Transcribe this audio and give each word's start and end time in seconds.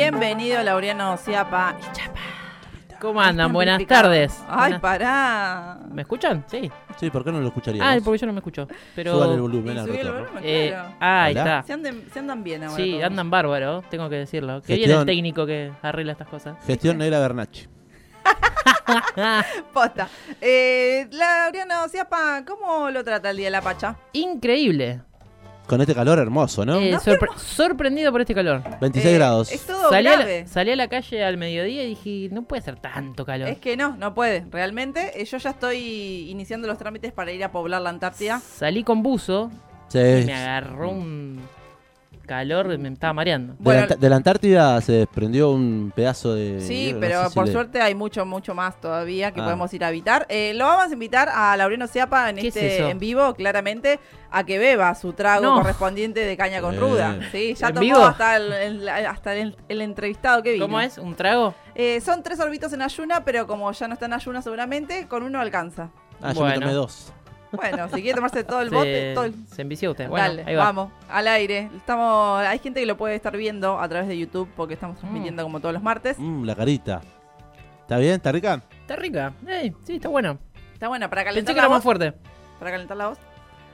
Bienvenido, 0.00 0.62
Laureano 0.62 1.16
Ciapa. 1.16 1.74
y 1.80 1.92
Chapa. 1.96 2.20
¿Cómo 3.00 3.18
andan? 3.18 3.50
Buenas 3.50 3.82
tardes. 3.86 4.44
Ay, 4.46 4.58
Buenas- 4.72 4.80
pará. 4.82 5.78
¿Me 5.90 6.02
escuchan? 6.02 6.44
Sí. 6.48 6.70
Sí, 7.00 7.08
¿por 7.08 7.24
qué 7.24 7.32
no 7.32 7.40
lo 7.40 7.46
escucharíamos? 7.46 7.90
Ah, 7.90 7.98
porque 8.04 8.18
yo 8.18 8.26
no 8.26 8.34
me 8.34 8.40
escucho. 8.40 8.68
Pero. 8.94 9.14
Súbale 9.14 9.32
el 9.32 9.38
Y 9.38 9.40
volumen 9.40 9.78
al 9.78 9.86
subí 9.86 9.96
el 9.96 10.02
retorno. 10.06 10.20
volumen, 10.26 10.42
eh, 10.46 10.68
claro. 10.68 10.88
ah, 11.00 11.22
ahí 11.24 11.32
Hola. 11.32 11.40
está. 11.40 11.62
Se, 11.62 11.72
andan, 11.72 12.02
se 12.12 12.18
andan 12.18 12.44
bien 12.44 12.64
ahora. 12.64 12.76
Sí, 12.76 12.90
todos. 12.90 13.04
andan 13.04 13.30
bárbaro, 13.30 13.82
tengo 13.88 14.10
que 14.10 14.16
decirlo. 14.16 14.60
Que 14.60 14.74
bien 14.74 14.80
Gestión. 14.80 15.00
el 15.00 15.06
técnico 15.06 15.46
que 15.46 15.72
arregla 15.80 16.12
estas 16.12 16.28
cosas. 16.28 16.58
Gestión 16.66 16.98
Negra 16.98 17.18
Bernacci. 17.20 17.66
Posta. 19.72 20.08
Eh, 20.42 21.08
Laureano 21.10 21.88
Ciapa, 21.88 22.44
¿cómo 22.46 22.90
lo 22.90 23.02
trata 23.02 23.30
el 23.30 23.38
día 23.38 23.46
de 23.46 23.50
la 23.52 23.62
Pacha? 23.62 23.96
Increíble. 24.12 25.00
Con 25.66 25.80
este 25.80 25.94
calor 25.96 26.18
hermoso, 26.20 26.64
¿no? 26.64 26.78
Eh, 26.78 26.94
sorpre- 26.98 27.36
sorprendido 27.36 28.12
por 28.12 28.20
este 28.20 28.34
calor. 28.34 28.62
26 28.80 29.12
Eh, 29.14 29.18
grados. 29.18 29.50
Es 29.52 29.66
todo 29.66 29.90
Salí 29.90 30.06
a, 30.06 30.12
grave. 30.16 30.42
la, 30.42 30.46
salí 30.46 30.70
a 30.70 30.76
la 30.76 30.88
calle 30.88 31.24
al 31.24 31.36
mediodía 31.38 31.82
y 31.82 31.88
dije, 31.88 32.28
no 32.32 32.42
puede 32.42 32.62
ser 32.62 32.76
tanto 32.76 33.24
calor. 33.26 33.48
Es 33.48 33.58
que 33.58 33.76
no, 33.76 33.96
no 33.96 34.14
puede. 34.14 34.44
Realmente, 34.50 35.20
eh, 35.20 35.24
yo 35.24 35.38
ya 35.38 35.50
estoy 35.50 36.30
iniciando 36.30 36.68
los 36.68 36.78
trámites 36.78 37.12
para 37.12 37.32
ir 37.32 37.42
a 37.42 37.50
poblar 37.50 37.82
la 37.82 37.90
Antártida. 37.90 38.38
Salí 38.40 38.84
con 38.84 39.02
buzo 39.02 39.50
Sí. 39.88 39.98
y 39.98 40.24
me 40.26 40.34
agarró 40.34 40.90
un 40.90 41.40
calor, 42.26 42.76
me 42.78 42.88
estaba 42.88 43.12
mareando. 43.12 43.54
De, 43.54 43.58
Bueno, 43.60 43.86
la, 43.88 43.96
de 43.96 44.10
la 44.10 44.16
Antártida 44.16 44.80
se 44.80 44.92
desprendió 44.92 45.50
un 45.50 45.92
pedazo 45.94 46.34
de. 46.34 46.60
Sí, 46.60 46.86
hielo, 46.86 46.94
no 46.96 47.00
pero 47.00 47.22
sé 47.22 47.28
si 47.30 47.34
por 47.34 47.46
le- 47.46 47.52
suerte 47.52 47.80
hay 47.80 47.94
mucho, 47.94 48.26
mucho 48.26 48.54
más 48.54 48.80
todavía 48.80 49.32
que 49.32 49.40
Ah. 49.40 49.44
podemos 49.44 49.72
ir 49.72 49.84
a 49.84 49.88
habitar. 49.88 50.26
Eh, 50.28 50.52
lo 50.54 50.64
vamos 50.66 50.90
a 50.90 50.92
invitar 50.92 51.28
a 51.32 51.56
Laureano 51.56 51.86
Ciapa 51.86 52.28
en 52.30 52.36
¿Qué 52.36 52.48
es 52.48 52.56
este 52.56 52.90
en 52.90 52.98
vivo, 52.98 53.32
claramente, 53.34 53.98
a 54.30 54.44
que 54.44 54.58
beba 54.58 54.94
su 54.94 55.12
trago 55.12 55.42
No. 55.44 55.54
correspondiente 55.56 56.20
de 56.20 56.36
caña 56.36 56.60
con 56.60 56.74
Eh. 56.74 56.78
ruda. 56.78 57.18
Sí, 57.32 57.54
ya 57.54 57.68
¿En 57.68 57.74
tomó 57.74 57.84
vivo? 57.86 58.04
hasta, 58.04 58.36
el, 58.36 58.52
el- 58.52 58.88
hasta 58.88 59.34
el, 59.34 59.56
el 59.68 59.80
entrevistado 59.80 60.42
que 60.42 60.52
vino. 60.52 60.64
¿Cómo 60.66 60.80
es? 60.80 60.98
¿Un 60.98 61.14
trago? 61.14 61.54
Eh, 61.74 62.00
son 62.00 62.22
tres 62.22 62.38
sorbitos 62.38 62.72
en 62.72 62.82
ayuna, 62.82 63.24
pero 63.24 63.46
como 63.46 63.70
ya 63.72 63.86
no 63.88 63.94
está 63.94 64.06
en 64.06 64.12
ayuna 64.14 64.42
seguramente, 64.42 65.06
con 65.08 65.22
uno 65.22 65.40
alcanza. 65.40 65.90
Ah, 66.22 66.32
yo 66.32 66.44
me 66.44 66.54
tomé 66.54 66.72
dos. 66.72 67.12
Bueno, 67.52 67.88
si 67.88 68.02
quiere 68.02 68.14
tomarse 68.16 68.44
todo 68.44 68.60
el 68.62 68.68
se, 68.70 68.74
bote, 68.74 69.14
todo 69.14 69.24
el- 69.24 69.34
se 69.46 69.62
envició 69.62 69.90
usted. 69.92 70.08
Bueno, 70.08 70.26
Dale, 70.28 70.44
ahí 70.46 70.54
va. 70.54 70.64
vamos, 70.64 70.92
al 71.08 71.28
aire. 71.28 71.70
Estamos, 71.76 72.40
hay 72.40 72.58
gente 72.58 72.80
que 72.80 72.86
lo 72.86 72.96
puede 72.96 73.14
estar 73.14 73.36
viendo 73.36 73.78
a 73.80 73.88
través 73.88 74.08
de 74.08 74.18
YouTube 74.18 74.48
porque 74.56 74.74
estamos 74.74 74.98
transmitiendo 74.98 75.42
como 75.42 75.60
todos 75.60 75.72
los 75.74 75.82
martes. 75.82 76.18
Mmm, 76.18 76.44
la 76.44 76.54
carita. 76.54 77.00
¿Está 77.82 77.98
bien? 77.98 78.14
¿Está 78.14 78.32
rica? 78.32 78.62
Está 78.80 78.96
rica. 78.96 79.32
Ey, 79.46 79.72
sí, 79.84 79.96
está 79.96 80.08
bueno. 80.08 80.38
Está 80.72 80.88
buena 80.88 81.08
para 81.08 81.24
calentar 81.24 81.44
Pensé 81.44 81.54
que 81.54 81.60
la 81.60 81.62
era 81.62 81.68
más 81.70 81.78
voz. 81.78 81.84
fuerte. 81.84 82.12
Para 82.58 82.70
calentar 82.72 82.96
la 82.96 83.08
voz. 83.08 83.18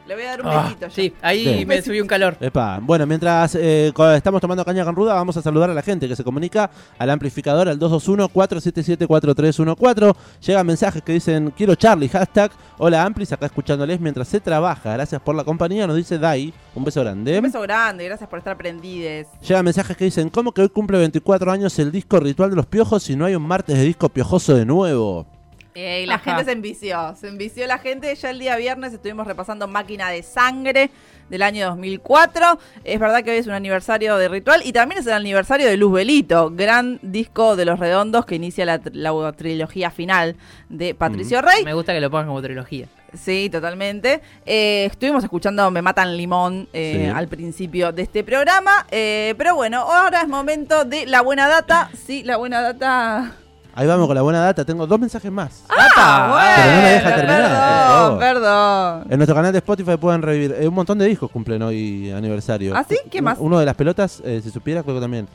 Le 0.07 0.15
voy 0.17 0.25
a 0.25 0.31
dar 0.31 0.41
un 0.41 0.47
Ah, 0.49 0.63
besito 0.65 0.87
ya. 0.89 0.91
sí, 0.91 1.15
ahí 1.23 1.59
Sí. 1.61 1.67
me 1.67 1.81
subió 1.81 2.03
un 2.03 2.09
calor. 2.09 2.37
Epa. 2.41 2.81
Bueno, 2.83 3.07
mientras 3.07 3.55
eh, 3.55 3.93
estamos 4.17 4.41
tomando 4.41 4.65
caña 4.65 4.85
con 4.85 4.97
ruda, 4.97 5.15
vamos 5.15 5.37
a 5.37 5.43
saludar 5.43 5.71
a 5.71 5.75
la 5.75 5.83
gente 5.83 6.09
que 6.09 6.17
se 6.17 6.25
comunica 6.25 6.71
al 6.99 7.11
amplificador 7.11 7.69
al 7.69 7.79
221-477-4314. 7.79 10.15
Llegan 10.45 10.67
mensajes 10.67 11.03
que 11.03 11.13
dicen 11.13 11.53
quiero 11.57 11.75
Charlie, 11.77 12.09
hashtag 12.09 12.51
hola 12.79 13.05
Amplis, 13.05 13.33
acá 13.33 13.47
escuchándoles 13.47 14.01
mientras 14.01 14.27
se 14.29 14.41
trabaja. 14.41 14.93
Gracias 14.95 15.21
por 15.21 15.35
la 15.37 15.45
compañía, 15.45 15.87
nos 15.87 15.95
dice 15.97 16.19
Dai. 16.19 16.53
Un 16.75 16.83
beso 16.85 17.01
grande. 17.03 17.37
Un 17.37 17.43
beso 17.45 17.61
grande, 17.61 18.05
gracias 18.05 18.29
por 18.29 18.39
estar 18.41 18.57
prendides. 18.57 19.29
Llegan 19.47 19.65
mensajes 19.65 19.97
que 19.97 20.05
dicen, 20.07 20.31
¿cómo 20.31 20.51
que 20.53 20.63
hoy 20.63 20.69
cumple 20.69 20.99
24 20.99 21.53
años 21.53 21.79
el 21.79 21.93
disco 21.93 22.19
Ritual 22.19 22.51
de 22.51 22.57
los 22.57 22.67
Piojos 22.67 23.03
si 23.05 23.15
no 23.15 23.27
hay 23.27 23.35
un 23.35 23.43
martes 23.43 23.77
de 23.77 23.85
disco 23.85 24.09
piojoso 24.09 24.55
de 24.55 24.65
nuevo? 24.65 25.27
Eh, 25.75 26.03
y 26.03 26.07
la 26.07 26.19
gente 26.19 26.45
se 26.45 26.53
envició, 26.53 27.15
se 27.19 27.29
envició 27.29 27.67
la 27.67 27.79
gente. 27.79 28.15
Ya 28.15 28.31
el 28.31 28.39
día 28.39 28.57
viernes 28.57 28.93
estuvimos 28.93 29.27
repasando 29.27 29.67
Máquina 29.69 30.11
de 30.11 30.23
Sangre 30.23 30.91
del 31.31 31.43
año 31.43 31.67
2004. 31.69 32.59
Es 32.85 33.01
verdad 33.01 33.25
que 33.25 33.31
hoy 33.31 33.39
es 33.39 33.47
un 33.47 33.55
aniversario 33.55 34.19
de 34.19 34.29
Ritual 34.29 34.61
y 34.67 34.73
también 34.73 35.01
es 35.01 35.07
el 35.07 35.15
aniversario 35.15 35.67
de 35.67 35.79
Luz 35.79 35.93
Belito, 35.95 36.51
gran 36.55 36.99
disco 37.01 37.57
de 37.57 37.65
Los 37.65 37.79
Redondos 37.79 38.27
que 38.27 38.35
inicia 38.35 38.67
la, 38.67 38.81
tr- 38.83 38.91
la 38.93 39.33
trilogía 39.33 39.91
final 39.91 40.37
de 40.69 40.95
Patricio 40.95 41.41
Rey. 41.41 41.65
Me 41.65 41.73
gusta 41.73 41.95
que 41.95 42.01
lo 42.03 42.11
pongan 42.11 42.27
como 42.27 42.43
trilogía. 42.43 42.87
Sí, 43.15 43.49
totalmente. 43.51 44.21
Eh, 44.45 44.87
estuvimos 44.91 45.23
escuchando 45.25 45.71
Me 45.71 45.81
Matan 45.81 46.17
Limón 46.19 46.69
eh, 46.75 47.05
Sí. 47.07 47.11
al 47.15 47.29
principio 47.29 47.93
de 47.93 48.03
este 48.03 48.25
programa. 48.25 48.87
eh, 48.91 49.35
pero 49.39 49.55
bueno, 49.55 49.81
ahora 49.81 50.21
es 50.23 50.29
momento 50.29 50.85
de 50.85 51.07
la 51.07 51.23
buena 51.23 51.49
data. 51.49 51.91
Sí, 52.07 52.23
la 52.25 52.37
buena 52.37 52.61
data. 52.61 53.37
Ahí 53.75 53.87
vamos 53.87 54.07
con 54.07 54.15
la 54.15 54.23
buena 54.23 54.41
data, 54.41 54.65
tengo 54.65 54.87
dos 54.87 55.01
mensajes 55.01 55.33
más. 55.33 55.65
¡Apa! 55.69 56.39
Pero 56.57 56.77
no 56.77 56.83
me 56.83 56.89
deja 56.91 57.03
bueno, 57.05 57.17
terminar, 57.17 58.19
Perdón, 58.19 58.19
perdón. 58.19 59.07
En 59.11 59.19
nuestro 59.19 59.35
canal 59.35 59.53
de 59.53 59.59
Spotify 59.59 59.97
pueden 59.97 60.21
revivir. 60.21 60.55
eh, 60.61 60.69
un 60.69 60.75
montón 60.75 60.99
de 60.99 61.07
discos 61.07 61.31
cumplen 61.31 61.63
hoy 61.63 62.11
aniversario. 62.11 62.75
¿Ah, 62.77 62.85
sí? 62.87 62.99
¿Qué 63.11 63.23
más? 63.23 63.39
Uno 63.41 63.59
de 63.59 63.65
las 63.65 63.75
pelotas, 63.75 64.21
eh, 64.25 64.41
si 64.45 64.51
supiera, 64.51 64.83
creo 64.83 64.97
que 64.97 65.01
también. 65.01 65.27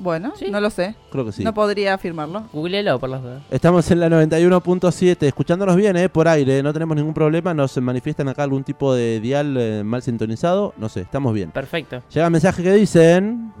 Bueno, 0.00 0.32
¿Sí? 0.36 0.50
no 0.50 0.60
lo 0.60 0.70
sé. 0.70 0.94
Creo 1.10 1.24
que 1.24 1.32
sí. 1.32 1.42
No 1.44 1.52
podría 1.54 1.94
afirmarlo. 1.94 2.44
Googleelo 2.52 2.98
por 2.98 3.08
las 3.08 3.22
dudas. 3.22 3.42
Estamos 3.50 3.90
en 3.90 4.00
la 4.00 4.08
91.7, 4.08 5.26
escuchándonos 5.26 5.74
bien, 5.76 5.96
eh, 5.96 6.08
por 6.08 6.28
aire, 6.28 6.62
no 6.62 6.72
tenemos 6.72 6.96
ningún 6.96 7.14
problema, 7.14 7.52
nos 7.54 7.76
manifiestan 7.78 8.28
acá 8.28 8.42
algún 8.44 8.62
tipo 8.64 8.94
de 8.94 9.20
dial 9.20 9.56
eh, 9.58 9.82
mal 9.84 10.02
sintonizado, 10.02 10.74
no 10.76 10.88
sé, 10.88 11.00
estamos 11.00 11.32
bien. 11.34 11.50
Perfecto. 11.50 12.02
Llegan 12.12 12.32
mensajes 12.32 12.64
que 12.64 12.72
dicen... 12.72 13.52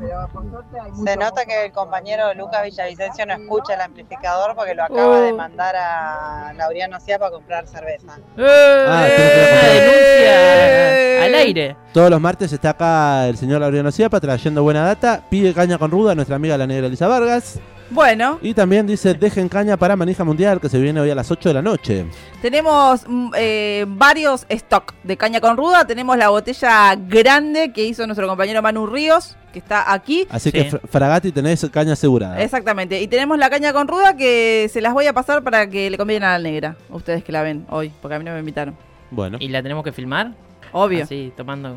Se 1.04 1.16
nota 1.16 1.44
que 1.44 1.66
el 1.66 1.72
compañero 1.72 2.32
Lucas 2.34 2.62
Villavicencio 2.64 3.26
no 3.26 3.34
escucha 3.34 3.74
el 3.74 3.80
amplificador 3.80 4.54
porque 4.54 4.74
lo 4.74 4.84
acaba 4.84 5.20
de 5.20 5.32
Oh. 5.32 5.36
mandar 5.36 5.74
a 5.76 6.52
Laureano 6.56 6.98
Ciapa 7.00 7.26
a 7.28 7.30
comprar 7.30 7.66
cerveza. 7.66 8.18
Ah, 8.38 9.06
tiene 9.06 9.30
que 9.30 9.38
ir 9.38 9.48
a 9.48 9.50
Una 9.50 9.60
comprar. 9.60 9.74
denuncia 9.74 11.24
al 11.24 11.34
aire. 11.34 11.76
Todos 11.92 12.10
los 12.10 12.20
martes 12.20 12.52
está 12.52 12.70
acá 12.70 13.26
el 13.28 13.36
señor 13.36 13.60
Laureano 13.60 13.90
Ciapa 13.90 14.20
trayendo 14.20 14.62
buena 14.62 14.84
data, 14.84 15.22
pide 15.28 15.52
caña 15.52 15.78
con 15.78 15.90
ruda 15.90 16.12
a 16.12 16.14
nuestra 16.28 16.36
amiga 16.36 16.58
la 16.58 16.66
negra 16.66 16.86
Elisa 16.88 17.08
Vargas 17.08 17.58
Bueno, 17.90 18.38
y 18.42 18.52
también 18.52 18.86
dice 18.86 19.14
dejen 19.14 19.48
caña 19.48 19.78
para 19.78 19.96
Manija 19.96 20.24
Mundial 20.24 20.60
que 20.60 20.68
se 20.68 20.78
viene 20.78 21.00
hoy 21.00 21.08
a 21.08 21.14
las 21.14 21.30
8 21.30 21.48
de 21.48 21.54
la 21.54 21.62
noche. 21.62 22.04
tenemos 22.42 23.02
mm, 23.08 23.30
eh, 23.34 23.86
varios 23.88 24.44
stock 24.50 24.92
de 25.04 25.16
caña 25.16 25.40
con 25.40 25.56
ruda. 25.56 25.86
Tenemos 25.86 26.18
la 26.18 26.28
botella 26.28 26.94
grande 26.96 27.72
que 27.72 27.84
hizo 27.86 28.06
nuestro 28.06 28.28
compañero 28.28 28.60
Manu 28.60 28.86
Ríos, 28.86 29.36
que 29.54 29.58
está 29.60 29.90
aquí. 29.90 30.26
Así 30.28 30.50
Sí. 30.50 30.52
que 30.52 30.64
Fra- 30.70 30.80
Fragati 30.86 31.32
tenés 31.32 31.66
caña 31.72 31.94
asegurada. 31.94 32.38
Exactamente. 32.42 33.00
Y 33.00 33.08
tenemos 33.08 33.38
la 33.38 33.48
caña 33.48 33.72
con 33.72 33.88
ruda 33.88 34.14
que 34.18 34.68
se 34.70 34.82
las 34.82 34.92
voy 34.92 35.06
a 35.06 35.14
pasar 35.14 35.42
para 35.42 35.66
que 35.70 35.88
le 35.88 35.96
convienen 35.96 36.28
a 36.28 36.32
la 36.36 36.42
negra. 36.44 36.76
Ustedes 36.90 37.24
que 37.24 37.32
la 37.32 37.40
ven 37.42 37.64
hoy, 37.70 37.90
porque 38.02 38.16
a 38.16 38.18
mí 38.18 38.24
no 38.26 38.32
me 38.32 38.40
invitaron. 38.40 38.76
Bueno, 39.10 39.38
¿Y 39.40 39.48
la 39.48 39.62
tenemos 39.62 39.82
que 39.82 39.92
filmar? 39.92 40.32
Obvio. 40.72 41.04
Así, 41.04 41.32
tomando. 41.34 41.76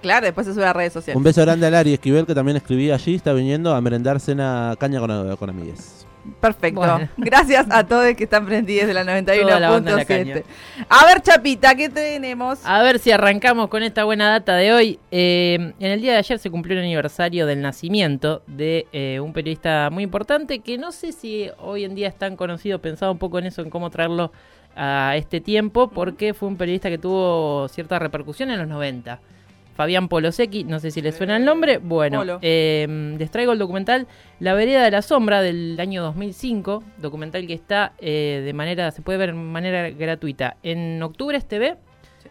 Claro, 0.00 0.26
después 0.26 0.46
se 0.46 0.54
sube 0.54 0.66
a 0.66 0.72
redes 0.72 0.92
sociales. 0.92 1.16
un 1.16 1.22
beso 1.22 1.42
grande 1.42 1.66
a 1.66 1.70
Lari 1.70 1.94
Esquivel 1.94 2.26
que 2.26 2.34
también 2.34 2.56
escribía 2.56 2.94
allí, 2.94 3.14
está 3.16 3.32
viniendo 3.32 3.74
a 3.74 3.80
merendar 3.80 4.20
cena 4.20 4.74
caña 4.78 5.00
con, 5.00 5.36
con 5.36 5.50
amigues. 5.50 6.06
Perfecto. 6.40 6.80
Bueno. 6.80 7.08
Gracias 7.16 7.66
a 7.70 7.86
todos 7.86 8.14
que 8.14 8.24
están 8.24 8.46
prendidos 8.46 8.88
de 8.88 8.94
la 8.94 9.04
Toda 9.04 9.60
la 9.60 9.70
banda 9.70 9.96
de 9.96 10.04
la 10.04 10.04
91.7. 10.04 10.44
A 10.88 11.06
ver, 11.06 11.22
Chapita, 11.22 11.74
¿qué 11.74 11.88
tenemos? 11.88 12.60
A 12.64 12.82
ver 12.82 12.98
si 12.98 13.10
arrancamos 13.10 13.68
con 13.68 13.82
esta 13.82 14.04
buena 14.04 14.28
data 14.28 14.56
de 14.56 14.72
hoy. 14.72 14.98
Eh, 15.10 15.72
en 15.78 15.90
el 15.90 16.00
día 16.00 16.12
de 16.12 16.18
ayer 16.18 16.38
se 16.38 16.50
cumplió 16.50 16.76
el 16.76 16.84
aniversario 16.84 17.46
del 17.46 17.62
nacimiento 17.62 18.42
de 18.46 18.86
eh, 18.92 19.20
un 19.20 19.32
periodista 19.32 19.88
muy 19.90 20.04
importante 20.04 20.60
que 20.60 20.78
no 20.78 20.92
sé 20.92 21.12
si 21.12 21.48
hoy 21.58 21.84
en 21.84 21.94
día 21.94 22.08
es 22.08 22.16
tan 22.16 22.36
conocido. 22.36 22.80
Pensaba 22.80 23.12
un 23.12 23.18
poco 23.18 23.38
en 23.38 23.46
eso, 23.46 23.62
en 23.62 23.70
cómo 23.70 23.90
traerlo 23.90 24.32
a 24.74 25.14
este 25.16 25.40
tiempo, 25.40 25.88
porque 25.88 26.34
fue 26.34 26.48
un 26.48 26.56
periodista 26.56 26.90
que 26.90 26.98
tuvo 26.98 27.68
cierta 27.68 27.98
repercusión 27.98 28.50
en 28.50 28.58
los 28.58 28.68
90. 28.68 29.20
Fabián 29.76 30.08
Polosecchi, 30.08 30.64
no 30.64 30.80
sé 30.80 30.90
si 30.90 31.02
les 31.02 31.14
suena 31.14 31.36
el 31.36 31.44
nombre. 31.44 31.78
Bueno, 31.78 32.24
eh, 32.42 33.14
les 33.18 33.30
traigo 33.30 33.52
el 33.52 33.58
documental 33.58 34.06
La 34.40 34.54
Vereda 34.54 34.82
de 34.82 34.90
la 34.90 35.02
Sombra 35.02 35.42
del 35.42 35.78
año 35.78 36.02
2005. 36.02 36.82
Documental 36.98 37.46
que 37.46 37.52
está 37.52 37.92
eh, 37.98 38.42
de 38.44 38.52
manera, 38.52 38.90
se 38.90 39.02
puede 39.02 39.18
ver 39.18 39.34
de 39.34 39.38
manera 39.38 39.90
gratuita 39.90 40.56
en 40.62 41.02
Octubres 41.02 41.46
TV. 41.46 41.76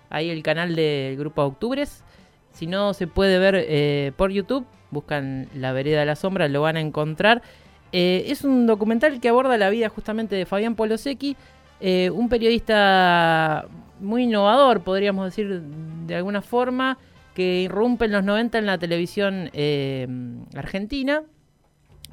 Ahí 0.10 0.30
el 0.30 0.44
canal 0.44 0.76
del 0.76 1.18
grupo 1.18 1.44
Octubres. 1.44 2.04
Si 2.52 2.68
no, 2.68 2.94
se 2.94 3.08
puede 3.08 3.38
ver 3.38 3.56
eh, 3.68 4.12
por 4.16 4.32
YouTube. 4.32 4.66
Buscan 4.92 5.50
La 5.54 5.74
Vereda 5.74 6.00
de 6.00 6.06
la 6.06 6.16
Sombra, 6.16 6.48
lo 6.48 6.62
van 6.62 6.78
a 6.78 6.80
encontrar. 6.80 7.42
Eh, 7.92 8.26
es 8.32 8.44
un 8.44 8.68
documental 8.68 9.20
que 9.20 9.30
aborda 9.30 9.58
la 9.58 9.70
vida 9.70 9.90
justamente 9.90 10.36
de 10.36 10.46
Fabián 10.46 10.76
Polosecchi, 10.76 11.38
eh, 11.80 12.10
un 12.10 12.30
periodista 12.30 13.68
muy 14.00 14.24
innovador, 14.24 14.82
podríamos 14.82 15.26
decir 15.26 15.62
de 15.62 16.16
alguna 16.16 16.42
forma, 16.42 16.98
que 17.36 17.62
irrumpe 17.62 18.06
en 18.06 18.14
los 18.14 18.24
90 18.24 18.58
en 18.58 18.66
la 18.66 18.78
televisión 18.80 19.50
eh, 19.54 20.08
argentina, 20.56 21.22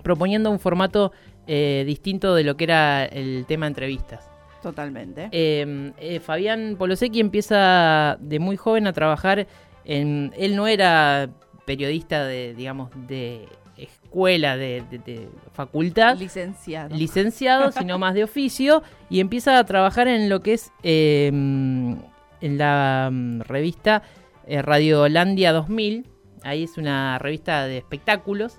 proponiendo 0.02 0.50
un 0.50 0.58
formato 0.58 1.12
eh, 1.46 1.84
distinto 1.86 2.34
de 2.34 2.44
lo 2.44 2.56
que 2.56 2.64
era 2.64 3.04
el 3.06 3.44
tema 3.46 3.66
entrevistas. 3.66 4.28
Totalmente. 4.62 5.28
Eh, 5.32 6.20
Fabián 6.22 6.76
Polosecchi 6.78 7.20
empieza 7.20 8.16
de 8.20 8.38
muy 8.38 8.56
joven 8.56 8.86
a 8.86 8.92
trabajar 8.92 9.46
en... 9.84 10.32
Él 10.36 10.54
no 10.56 10.66
era 10.68 11.30
periodista 11.66 12.24
de, 12.24 12.54
digamos, 12.54 12.90
de 13.08 13.48
escuela, 13.76 14.56
de, 14.56 14.82
de- 14.90 14.98
de 14.98 15.28
facultad, 15.52 16.16
Licenciado. 16.18 16.94
licenciado, 16.94 17.72
sino 17.78 17.98
más 17.98 18.14
de 18.14 18.22
oficio, 18.24 18.82
y 19.10 19.18
empieza 19.20 19.58
a 19.58 19.64
trabajar 19.64 20.06
en 20.08 20.28
lo 20.28 20.40
que 20.42 20.52
es 20.54 20.70
eh, 20.84 21.26
en 21.28 22.58
la 22.58 23.08
mm, 23.12 23.40
revista 23.42 24.02
eh, 24.46 24.62
Radiolandia 24.62 25.52
2000. 25.52 26.06
Ahí 26.42 26.64
es 26.64 26.76
una 26.76 27.18
revista 27.18 27.66
de 27.66 27.78
espectáculos. 27.78 28.58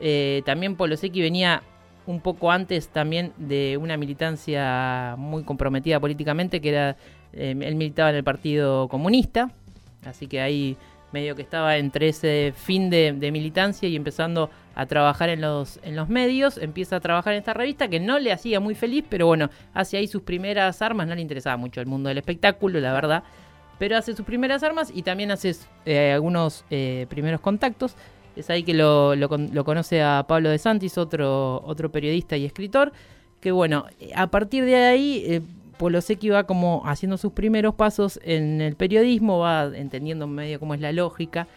Eh, 0.00 0.42
también 0.44 0.76
Polosecki 0.76 1.20
venía 1.20 1.62
un 2.06 2.20
poco 2.20 2.50
antes 2.50 2.88
también 2.88 3.32
de 3.36 3.76
una 3.76 3.96
militancia 3.96 5.14
muy 5.16 5.44
comprometida 5.44 6.00
políticamente, 6.00 6.60
que 6.60 6.68
era, 6.70 6.96
eh, 7.32 7.54
él 7.60 7.74
militaba 7.76 8.10
en 8.10 8.16
el 8.16 8.24
Partido 8.24 8.88
Comunista, 8.88 9.52
así 10.04 10.26
que 10.26 10.40
ahí 10.40 10.76
medio 11.12 11.36
que 11.36 11.42
estaba 11.42 11.76
entre 11.76 12.08
ese 12.08 12.52
fin 12.56 12.90
de, 12.90 13.12
de 13.12 13.30
militancia 13.30 13.88
y 13.88 13.94
empezando 13.94 14.50
a 14.74 14.86
trabajar 14.86 15.28
en 15.28 15.42
los, 15.42 15.78
en 15.82 15.94
los 15.94 16.08
medios, 16.08 16.56
empieza 16.58 16.96
a 16.96 17.00
trabajar 17.00 17.34
en 17.34 17.40
esta 17.40 17.54
revista 17.54 17.88
que 17.88 18.00
no 18.00 18.18
le 18.18 18.32
hacía 18.32 18.60
muy 18.60 18.74
feliz, 18.74 19.04
pero 19.08 19.26
bueno, 19.26 19.50
hace 19.74 19.98
ahí 19.98 20.06
sus 20.06 20.22
primeras 20.22 20.80
armas, 20.80 21.06
no 21.06 21.14
le 21.14 21.20
interesaba 21.20 21.56
mucho 21.56 21.80
el 21.80 21.86
mundo 21.86 22.08
del 22.08 22.18
espectáculo, 22.18 22.80
la 22.80 22.92
verdad, 22.92 23.22
pero 23.82 23.96
hace 23.96 24.14
sus 24.14 24.24
primeras 24.24 24.62
armas 24.62 24.92
y 24.94 25.02
también 25.02 25.32
hace 25.32 25.56
eh, 25.86 26.12
algunos 26.12 26.64
eh, 26.70 27.06
primeros 27.08 27.40
contactos. 27.40 27.96
Es 28.36 28.48
ahí 28.48 28.62
que 28.62 28.74
lo, 28.74 29.16
lo, 29.16 29.26
lo 29.26 29.64
conoce 29.64 30.00
a 30.00 30.24
Pablo 30.28 30.50
de 30.50 30.58
Santis, 30.58 30.98
otro, 30.98 31.60
otro 31.64 31.90
periodista 31.90 32.36
y 32.36 32.44
escritor, 32.44 32.92
que 33.40 33.50
bueno, 33.50 33.86
a 34.14 34.28
partir 34.28 34.64
de 34.64 34.76
ahí... 34.76 35.24
Eh, 35.26 35.40
Polosecki 35.78 36.28
va 36.28 36.44
como 36.44 36.82
haciendo 36.86 37.16
sus 37.16 37.32
primeros 37.32 37.74
pasos 37.74 38.20
en 38.22 38.60
el 38.60 38.76
periodismo, 38.76 39.40
va 39.40 39.68
entendiendo 39.74 40.28
medio 40.28 40.60
cómo 40.60 40.74
es 40.74 40.80
la 40.80 40.92
lógica. 40.92 41.48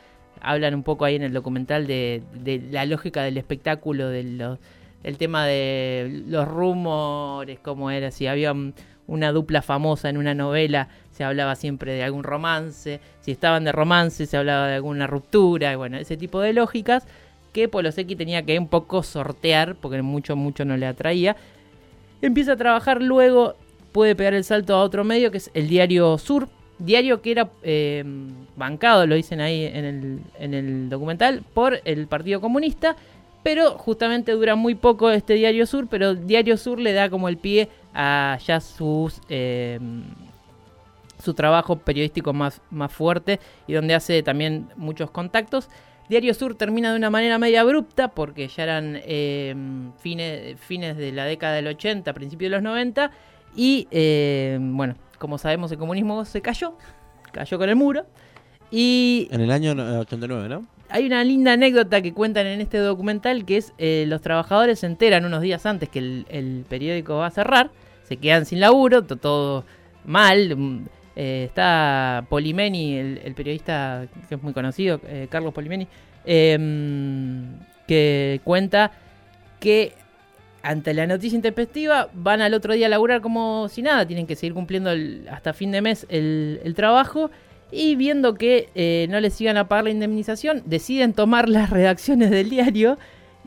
Hablan 0.42 0.74
un 0.74 0.82
poco 0.82 1.06
ahí 1.06 1.16
en 1.16 1.22
el 1.22 1.32
documental 1.32 1.86
de, 1.86 2.24
de 2.34 2.60
la 2.72 2.88
lógica 2.88 3.22
del 3.22 3.38
espectáculo, 3.38 4.10
de 4.10 4.24
los- 4.24 4.58
el 5.04 5.18
tema 5.20 5.46
de 5.46 6.24
los 6.28 6.48
rumores, 6.48 7.60
cómo 7.62 7.92
era, 7.92 8.10
si 8.10 8.26
había 8.26 8.52
un- 8.52 8.74
una 9.06 9.32
dupla 9.32 9.62
famosa 9.62 10.10
en 10.10 10.18
una 10.18 10.34
novela, 10.34 10.88
se 11.16 11.24
hablaba 11.24 11.56
siempre 11.56 11.94
de 11.94 12.04
algún 12.04 12.24
romance, 12.24 13.00
si 13.22 13.32
estaban 13.32 13.64
de 13.64 13.72
romance, 13.72 14.26
se 14.26 14.36
hablaba 14.36 14.68
de 14.68 14.76
alguna 14.76 15.08
ruptura, 15.08 15.72
y 15.72 15.76
bueno, 15.76 15.98
ese 15.98 16.18
tipo 16.18 16.42
de 16.42 16.52
lógicas 16.52 17.08
que 17.54 17.70
Polosecki 17.70 18.18
tenía 18.18 18.44
que 18.44 18.60
un 18.60 18.68
poco 18.68 19.02
sortear, 19.02 19.76
porque 19.76 20.02
mucho, 20.02 20.36
mucho 20.36 20.66
no 20.66 20.76
le 20.76 20.88
atraía. 20.88 21.38
Empieza 22.22 22.52
a 22.52 22.58
trabajar 22.58 23.02
luego, 23.02 23.56
puede 23.94 24.14
pegar 24.14 24.34
el 24.34 24.44
salto 24.44 24.76
a 24.76 24.82
otro 24.82 25.06
medio, 25.06 25.32
que 25.32 25.38
es 25.38 25.50
el 25.54 25.70
Diario 25.70 26.18
Sur. 26.18 26.50
Diario 26.80 27.22
que 27.22 27.32
era 27.32 27.50
eh, 27.64 28.04
bancado, 28.58 29.08
lo 29.08 29.16
dicen 29.16 29.40
ahí 29.40 29.64
en 29.64 29.86
el, 29.86 30.20
en 30.38 30.54
el 30.54 30.90
documental, 30.90 31.44
por 31.54 31.80
el 31.86 32.08
Partido 32.08 32.42
Comunista. 32.42 32.98
Pero 33.42 33.78
justamente 33.78 34.34
dura 34.34 34.56
muy 34.56 34.76
poco 34.76 35.10
este 35.12 35.36
Diario 35.36 35.66
Sur, 35.66 35.88
pero 35.90 36.14
Diario 36.14 36.58
Sur 36.58 36.78
le 36.78 36.92
da 36.92 37.10
como 37.10 37.30
el 37.30 37.38
pie 37.38 37.70
a 37.94 38.38
ya 38.46 38.60
sus... 38.60 39.22
eh, 39.30 39.80
su 41.26 41.34
trabajo 41.34 41.78
periodístico 41.80 42.32
más, 42.34 42.62
más 42.72 42.92
fuerte 42.94 43.40
y 43.68 43.74
donde 43.74 43.94
hace 43.96 44.24
también 44.24 44.70
muchos 44.78 45.12
contactos. 45.12 45.70
Diario 46.08 46.34
Sur 46.36 46.56
termina 46.56 46.92
de 46.92 46.98
una 46.98 47.10
manera 47.10 47.40
media 47.40 47.62
abrupta 47.62 48.10
porque 48.10 48.48
ya 48.48 48.64
eran 48.64 49.00
eh, 49.06 49.56
fines, 50.00 50.60
fines 50.60 50.96
de 50.98 51.12
la 51.12 51.26
década 51.26 51.56
del 51.56 51.68
80, 51.68 52.14
principios 52.14 52.52
de 52.52 52.58
los 52.58 52.64
90 52.64 53.10
y 53.56 53.88
eh, 53.90 54.60
bueno, 54.62 54.96
como 55.18 55.38
sabemos 55.40 55.72
el 55.72 55.80
comunismo 55.80 56.24
se 56.26 56.42
cayó, 56.42 56.78
cayó 57.32 57.58
con 57.58 57.70
el 57.70 57.76
muro 57.76 58.06
y 58.72 59.28
En 59.32 59.42
el 59.42 59.52
año 59.52 59.72
eh, 59.72 59.98
89, 59.98 60.48
¿no? 60.50 60.66
hay 60.90 61.08
una 61.08 61.24
linda 61.24 61.54
anécdota 61.54 62.02
que 62.04 62.14
cuentan 62.14 62.46
en 62.46 62.62
este 62.62 62.78
documental 62.78 63.44
que 63.44 63.58
es 63.58 63.74
eh, 63.80 64.06
los 64.08 64.22
trabajadores 64.22 64.80
se 64.80 64.86
enteran 64.86 65.26
unos 65.26 65.42
días 65.42 65.66
antes 65.66 65.90
que 65.90 65.98
el, 66.00 66.26
el 66.30 66.66
periódico 66.70 67.16
va 67.16 67.26
a 67.28 67.32
cerrar, 67.32 67.72
se 68.04 68.18
quedan 68.18 68.46
sin 68.46 68.60
laburo, 68.60 69.04
to- 69.04 69.16
todo 69.16 69.66
mal. 70.06 70.56
Eh, 71.16 71.46
está 71.48 72.26
Polimeni, 72.30 72.98
el, 72.98 73.34
periodista 73.36 74.08
que 74.28 74.36
es 74.36 74.44
muy 74.44 74.54
conocido, 74.54 75.00
eh, 75.08 75.28
Carlos 75.30 75.54
Polimeni, 75.54 75.88
eh, 76.26 76.58
que 77.88 78.42
cuenta 78.44 78.92
que 79.60 79.94
ante 80.66 80.94
la 80.96 81.06
noticia 81.06 81.36
intempestiva 81.36 82.10
van 82.14 82.42
al 82.42 82.54
otro 82.56 82.74
día 82.74 82.88
a 82.88 82.90
laburar 82.90 83.22
como 83.22 83.70
si 83.70 83.84
nada, 83.84 84.06
tienen 84.06 84.26
que 84.26 84.36
seguir 84.36 84.56
cumpliendo 84.56 84.90
hasta 85.32 85.54
fin 85.54 85.72
de 85.72 85.82
mes 85.82 86.08
el, 86.10 86.74
trabajo 86.76 87.30
y 87.72 87.96
viendo 87.96 88.34
que 88.34 88.70
eh, 88.74 89.06
no 89.10 89.20
les 89.20 89.40
iban 89.42 89.58
a 89.58 89.68
pagar 89.68 89.86
la 89.86 89.92
indemnización, 89.92 90.64
deciden 90.66 91.14
tomar 91.14 91.50
las 91.50 91.70
redacciones 91.70 92.32
del 92.32 92.50
diario 92.50 92.98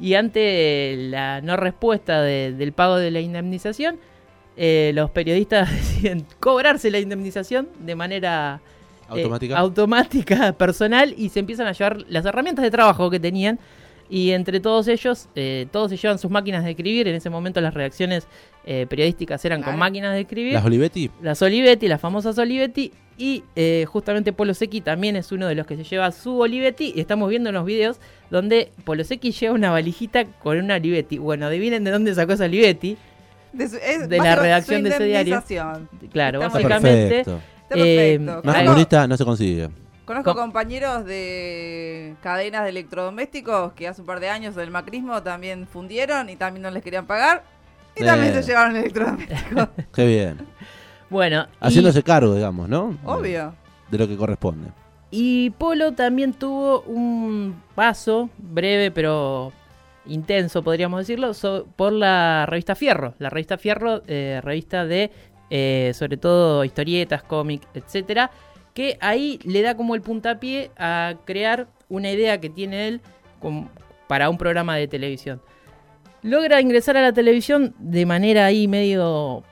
y 0.00 0.14
ante 0.14 0.94
la 0.96 1.40
no 1.40 1.56
respuesta 1.56 2.22
de- 2.22 2.52
del 2.52 2.72
pago 2.72 2.96
de 2.96 3.10
la 3.10 3.20
indemnización, 3.20 3.98
eh, 4.58 4.90
los 4.94 5.10
periodistas 5.10 5.70
deciden 5.74 6.26
cobrarse 6.40 6.90
la 6.90 6.98
indemnización 6.98 7.68
de 7.78 7.94
manera 7.94 8.60
eh, 9.14 9.22
Automática. 9.22 9.56
automática, 9.56 10.52
personal, 10.58 11.14
y 11.16 11.28
se 11.30 11.40
empiezan 11.40 11.66
a 11.68 11.72
llevar 11.72 12.04
las 12.08 12.26
herramientas 12.26 12.62
de 12.62 12.70
trabajo 12.70 13.08
que 13.08 13.20
tenían. 13.20 13.58
Y 14.10 14.30
entre 14.30 14.60
todos 14.60 14.88
ellos, 14.88 15.28
eh, 15.34 15.66
todos 15.70 15.90
se 15.90 15.96
llevan 15.96 16.18
sus 16.18 16.30
máquinas 16.30 16.64
de 16.64 16.70
escribir. 16.70 17.08
En 17.08 17.14
ese 17.14 17.28
momento 17.28 17.60
las 17.60 17.74
redacciones 17.74 18.26
eh, 18.64 18.86
periodísticas 18.88 19.44
eran 19.44 19.62
con 19.62 19.76
máquinas 19.76 20.14
de 20.14 20.20
escribir. 20.20 20.54
Las 20.54 20.64
Olivetti. 20.64 21.10
Las 21.22 21.42
Olivetti, 21.42 21.88
las 21.88 22.00
famosas 22.00 22.38
Olivetti. 22.38 22.92
Y 23.18 23.42
eh, 23.56 23.84
justamente 23.86 24.32
Polo 24.32 24.54
Secchi 24.54 24.80
también 24.80 25.16
es 25.16 25.32
uno 25.32 25.46
de 25.46 25.54
los 25.54 25.66
que 25.66 25.76
se 25.76 25.84
lleva 25.84 26.10
su 26.12 26.38
Olivetti. 26.38 26.94
Y 26.96 27.00
estamos 27.00 27.28
viendo 27.28 27.50
en 27.50 27.54
los 27.54 27.66
videos 27.66 27.98
donde 28.30 28.72
Polo 28.84 29.04
Secchi 29.04 29.32
lleva 29.32 29.54
una 29.54 29.70
valijita 29.70 30.24
con 30.24 30.56
una 30.56 30.76
Olivetti. 30.76 31.18
Bueno, 31.18 31.46
adivinen 31.46 31.84
de 31.84 31.90
dónde 31.90 32.14
sacó 32.14 32.32
esa 32.32 32.44
Olivetti. 32.44 32.96
De, 33.52 33.68
su- 33.68 33.76
es 33.76 34.08
De 34.08 34.18
la 34.18 34.36
redacción 34.36 34.82
su 34.82 34.88
de 34.88 34.94
ese 34.94 35.04
diario. 35.04 35.42
Claro, 36.12 36.40
Está 36.42 36.52
básicamente. 36.54 37.08
Perfecto. 37.24 37.40
Está 37.70 37.74
Eh, 37.78 38.18
perfecto. 38.20 38.46
Más 38.46 38.62
comunista 38.64 39.06
no 39.06 39.16
se 39.16 39.24
consigue. 39.24 39.68
Conozco 40.04 40.32
Com- 40.34 40.40
compañeros 40.44 41.04
de 41.04 42.14
cadenas 42.22 42.62
de 42.64 42.70
electrodomésticos 42.70 43.72
que 43.74 43.88
hace 43.88 44.00
un 44.00 44.06
par 44.06 44.20
de 44.20 44.30
años 44.30 44.54
del 44.54 44.70
macrismo 44.70 45.22
también 45.22 45.66
fundieron 45.66 46.30
y 46.30 46.36
también 46.36 46.62
no 46.62 46.70
les 46.70 46.82
querían 46.82 47.06
pagar. 47.06 47.44
Y 47.94 48.04
también 48.04 48.32
se 48.32 48.42
llevaron 48.42 48.76
electrodomésticos. 48.76 49.68
Qué 49.94 50.06
bien. 50.06 50.38
Bueno, 51.10 51.46
y- 51.60 51.66
Haciéndose 51.66 52.02
cargo, 52.02 52.34
digamos, 52.34 52.68
¿no? 52.68 52.96
Obvio. 53.04 53.54
De 53.90 53.98
lo 53.98 54.06
que 54.08 54.16
corresponde. 54.16 54.70
Y 55.10 55.50
Polo 55.50 55.92
también 55.92 56.32
tuvo 56.34 56.82
un 56.82 57.62
paso 57.74 58.28
breve 58.38 58.90
pero 58.90 59.52
intenso, 60.08 60.62
podríamos 60.62 61.00
decirlo, 61.00 61.32
por 61.76 61.92
la 61.92 62.46
revista 62.46 62.74
Fierro. 62.74 63.14
La 63.18 63.30
revista 63.30 63.58
Fierro, 63.58 64.02
eh, 64.06 64.40
revista 64.42 64.84
de 64.84 65.10
eh, 65.50 65.92
sobre 65.94 66.16
todo 66.16 66.64
historietas, 66.64 67.22
cómics, 67.22 67.66
etcétera, 67.74 68.30
que 68.74 68.98
ahí 69.00 69.38
le 69.44 69.62
da 69.62 69.76
como 69.76 69.94
el 69.94 70.02
puntapié 70.02 70.70
a 70.76 71.14
crear 71.24 71.68
una 71.88 72.10
idea 72.10 72.40
que 72.40 72.50
tiene 72.50 72.88
él 72.88 73.00
para 74.08 74.28
un 74.28 74.38
programa 74.38 74.76
de 74.76 74.88
televisión. 74.88 75.40
Logra 76.22 76.60
ingresar 76.60 76.96
a 76.96 77.02
la 77.02 77.12
televisión 77.12 77.74
de 77.78 78.04
manera 78.04 78.46
ahí 78.46 78.66
medio 78.68 79.44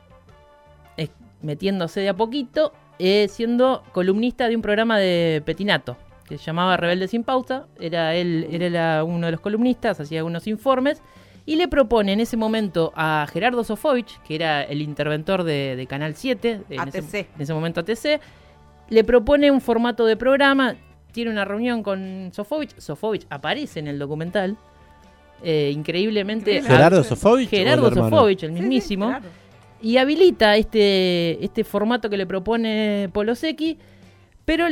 metiéndose 1.42 2.00
de 2.00 2.08
a 2.08 2.14
poquito, 2.14 2.72
eh, 2.98 3.28
siendo 3.28 3.82
columnista 3.92 4.48
de 4.48 4.56
un 4.56 4.62
programa 4.62 4.98
de 4.98 5.42
Petinato, 5.44 5.96
que 6.28 6.38
se 6.38 6.44
llamaba 6.44 6.76
Rebelde 6.76 7.08
sin 7.08 7.22
Pauta. 7.24 7.66
Era 7.80 8.14
él, 8.14 8.46
era 8.50 8.68
la- 8.70 9.04
uno 9.04 9.26
de 9.26 9.32
los 9.32 9.40
columnistas, 9.40 10.00
hacía 10.00 10.18
algunos 10.20 10.46
informes. 10.46 11.02
Y 11.48 11.54
le 11.56 11.68
propone 11.68 12.12
en 12.12 12.18
ese 12.20 12.36
momento 12.36 12.92
a 12.96 13.26
Gerardo 13.32 13.62
Sofovich, 13.62 14.20
que 14.22 14.34
era 14.34 14.62
el 14.64 14.82
interventor 14.82 15.44
de, 15.44 15.76
de 15.76 15.86
Canal 15.86 16.16
7, 16.16 16.62
de- 16.68 16.74
en, 16.76 16.88
ese, 16.88 17.28
en 17.36 17.40
ese 17.42 17.54
momento 17.54 17.80
ATC, 17.80 18.20
le 18.88 19.04
propone 19.04 19.50
un 19.52 19.60
formato 19.60 20.04
de 20.06 20.16
programa, 20.16 20.74
tiene 21.12 21.30
una 21.30 21.44
reunión 21.44 21.82
con 21.84 22.30
Sofovich, 22.32 22.76
Sofovich 22.78 23.26
aparece 23.30 23.78
en 23.78 23.86
el 23.86 23.98
documental, 23.98 24.56
eh, 25.42 25.70
increíblemente... 25.72 26.50
Increíble. 26.56 26.76
Gerardo 26.76 27.04
Sofovich. 27.04 27.48
Gerardo? 27.48 27.94
Sofovich, 27.94 28.42
el 28.42 28.50
Sí, 28.50 28.56
sí, 28.56 28.60
mismísimo 28.62 29.06
claro. 29.08 29.24
y 29.80 29.96
habilita 29.98 30.56
este, 30.56 31.44
este 31.44 31.62
formato 31.62 32.10
que 32.10 32.16
le 32.16 32.26
propone 32.26 33.08
Polosecki, 33.12 33.78
pero 34.46 34.66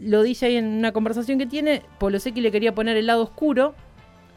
lo 0.00 0.22
dice 0.22 0.46
ahí 0.46 0.56
en 0.56 0.66
una 0.66 0.92
conversación 0.92 1.38
que 1.38 1.46
tiene, 1.46 1.82
Polosecki 1.98 2.40
le 2.40 2.52
quería 2.52 2.72
poner 2.74 2.96
el 2.96 3.06
lado 3.06 3.22
oscuro 3.24 3.74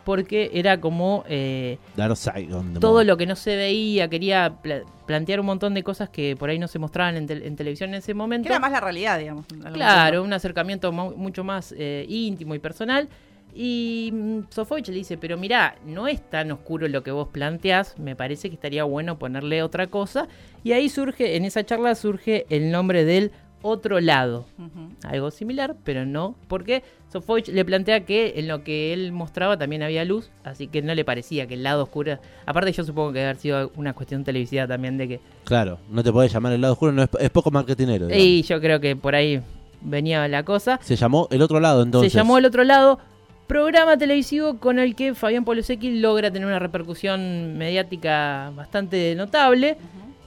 porque 0.06 0.50
era 0.54 0.80
como 0.82 1.24
eh, 1.28 1.78
Dark 1.96 2.18
Side 2.18 2.52
on 2.54 2.74
the 2.74 2.80
todo 2.80 3.04
lo 3.04 3.16
que 3.18 3.28
no 3.28 3.36
se 3.36 3.56
veía, 3.56 4.08
quería 4.10 4.56
pla- 4.64 4.82
plantear 5.06 5.40
un 5.42 5.46
montón 5.46 5.76
de 5.76 5.84
cosas 5.84 6.10
que 6.10 6.36
por 6.36 6.50
ahí 6.50 6.58
no 6.58 6.68
se 6.68 6.80
mostraban 6.80 7.16
en, 7.18 7.28
tel- 7.28 7.44
en 7.44 7.56
televisión 7.56 7.90
en 7.92 7.96
ese 7.98 8.08
Que 8.08 8.14
momento. 8.16 8.50
era 8.50 8.58
más 8.60 8.72
la 8.72 8.80
realidad, 8.80 9.20
digamos. 9.20 9.46
Claro, 9.74 10.24
un 10.24 10.34
acercamiento 10.34 10.92
mu- 10.92 11.16
mucho 11.16 11.44
más 11.44 11.76
eh, 11.78 12.06
íntimo 12.10 12.56
y 12.56 12.60
personal. 12.60 13.08
Y 13.54 14.12
mm, 14.14 14.40
Sofovich 14.50 14.88
le 14.88 14.94
dice, 14.96 15.18
pero 15.18 15.38
mirá, 15.38 15.76
no 15.86 16.08
es 16.08 16.28
tan 16.28 16.52
oscuro 16.52 16.88
lo 16.88 17.04
que 17.04 17.12
vos 17.12 17.28
planteás, 17.28 17.98
me 18.00 18.16
parece 18.16 18.48
que 18.50 18.56
estaría 18.56 18.84
bueno 18.86 19.20
ponerle 19.20 19.62
otra 19.64 19.88
cosa. 19.88 20.28
Y 20.64 20.72
ahí 20.72 20.88
surge, 20.90 21.36
en 21.36 21.46
esa 21.46 21.64
charla 21.66 21.94
surge 21.96 22.46
el 22.50 22.72
nombre 22.72 23.06
del 23.06 23.32
otro 23.62 24.00
lado. 24.00 24.46
Algo 25.04 25.32
similar, 25.32 25.76
pero 25.84 26.06
no, 26.06 26.36
porque 26.48 26.84
Sofovich 27.12 27.48
le 27.50 27.66
plantea 27.66 28.06
que 28.06 28.34
en 28.38 28.48
lo 28.48 28.64
que 28.64 28.94
él 28.94 29.12
mostraba 29.12 29.58
también 29.58 29.84
había 29.84 30.06
luz, 30.06 30.30
así 30.44 30.68
que 30.68 30.82
no 30.82 30.94
le 30.96 31.04
parecía 31.04 31.48
que 31.48 31.56
el 31.56 31.64
lado 31.64 31.84
oscuro... 31.84 32.20
Aparte 32.46 32.72
yo 32.72 32.84
supongo 32.84 33.10
que 33.12 33.20
debe 33.20 33.30
haber 33.30 33.42
sido 33.42 33.72
una 33.76 33.94
cuestión 33.94 34.24
televisiva 34.24 34.68
también 34.68 34.98
de 34.98 35.08
que 35.08 35.20
Claro, 35.44 35.80
no 35.90 36.04
te 36.04 36.12
podés 36.12 36.32
llamar 36.32 36.54
el 36.54 36.62
lado 36.62 36.74
oscuro, 36.74 36.92
no 36.92 37.04
es, 37.04 37.10
es 37.20 37.30
poco 37.30 37.52
marketinero. 37.52 38.08
digamos. 38.08 38.26
Y 38.26 38.44
yo 38.44 38.60
creo 38.62 38.80
que 38.80 38.96
por 38.96 39.16
ahí 39.16 39.42
venía 39.82 40.28
la 40.28 40.44
cosa. 40.44 40.80
Se 40.82 40.96
llamó 40.96 41.28
El 41.32 41.42
Otro 41.42 41.60
Lado, 41.60 41.84
entonces. 41.84 42.12
Se 42.12 42.18
llamó 42.18 42.38
El 42.38 42.46
Otro 42.46 42.64
Lado 42.64 43.00
programa 43.48 43.98
televisivo 43.98 44.60
con 44.60 44.78
el 44.78 44.96
que 44.96 45.16
Fabián 45.16 45.44
Polosecchi 45.44 46.00
logra 46.00 46.30
tener 46.30 46.48
una 46.48 46.60
repercusión 46.60 47.58
mediática 47.58 48.52
bastante 48.56 49.16
notable. 49.16 49.76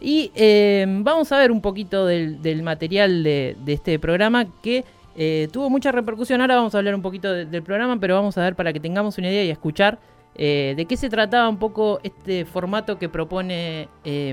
Y 0.02 0.32
eh, 0.34 0.84
vamos 0.88 1.30
a 1.30 1.38
ver 1.38 1.52
un 1.52 1.60
poquito 1.60 2.06
del, 2.06 2.62
material 2.62 3.22
de, 3.22 3.56
este 3.68 4.00
programa 4.00 4.46
que 4.60 4.84
eh, 5.16 5.48
tuvo 5.52 5.70
mucha 5.70 5.92
repercusión. 5.92 6.40
Ahora 6.40 6.56
vamos 6.56 6.74
a 6.74 6.78
hablar 6.78 6.94
un 6.96 7.02
poquito 7.02 7.32
de- 7.32 7.46
del 7.46 7.62
programa, 7.62 7.98
pero 8.00 8.16
vamos 8.16 8.36
a 8.36 8.42
ver 8.42 8.56
para 8.56 8.72
que 8.72 8.80
tengamos 8.80 9.16
una 9.18 9.28
idea 9.30 9.44
y 9.44 9.50
escuchar 9.50 10.00
eh, 10.34 10.74
de 10.76 10.86
qué 10.86 10.96
se 10.96 11.08
trataba 11.08 11.48
un 11.48 11.58
poco 11.58 12.00
este 12.02 12.44
formato 12.44 12.98
que 12.98 13.08
propone 13.08 13.88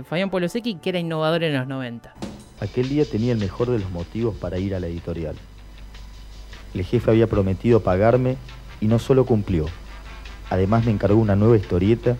Fabián 0.07 0.29
Polosecchi, 0.31 0.75
que 0.75 0.89
era 0.89 0.99
innovador 0.99 1.43
en 1.43 1.53
los 1.53 1.67
90. 1.67 2.15
Aquel 2.61 2.89
día 2.89 3.05
tenía 3.05 3.31
el 3.33 3.37
mejor 3.37 3.69
de 3.69 3.79
los 3.79 3.91
motivos 3.91 4.35
para 4.35 4.57
ir 4.57 4.73
a 4.73 4.79
la 4.79 4.87
editorial. 4.87 5.35
El 6.73 6.83
jefe 6.83 7.11
había 7.11 7.27
prometido 7.27 7.81
pagarme 7.81 8.37
y 8.81 8.87
no 8.87 8.97
solo 8.97 9.25
cumplió. 9.25 9.65
Además 10.49 10.85
me 10.85 10.91
encargó 10.91 11.19
una 11.19 11.35
nueva 11.35 11.57
historieta, 11.57 12.15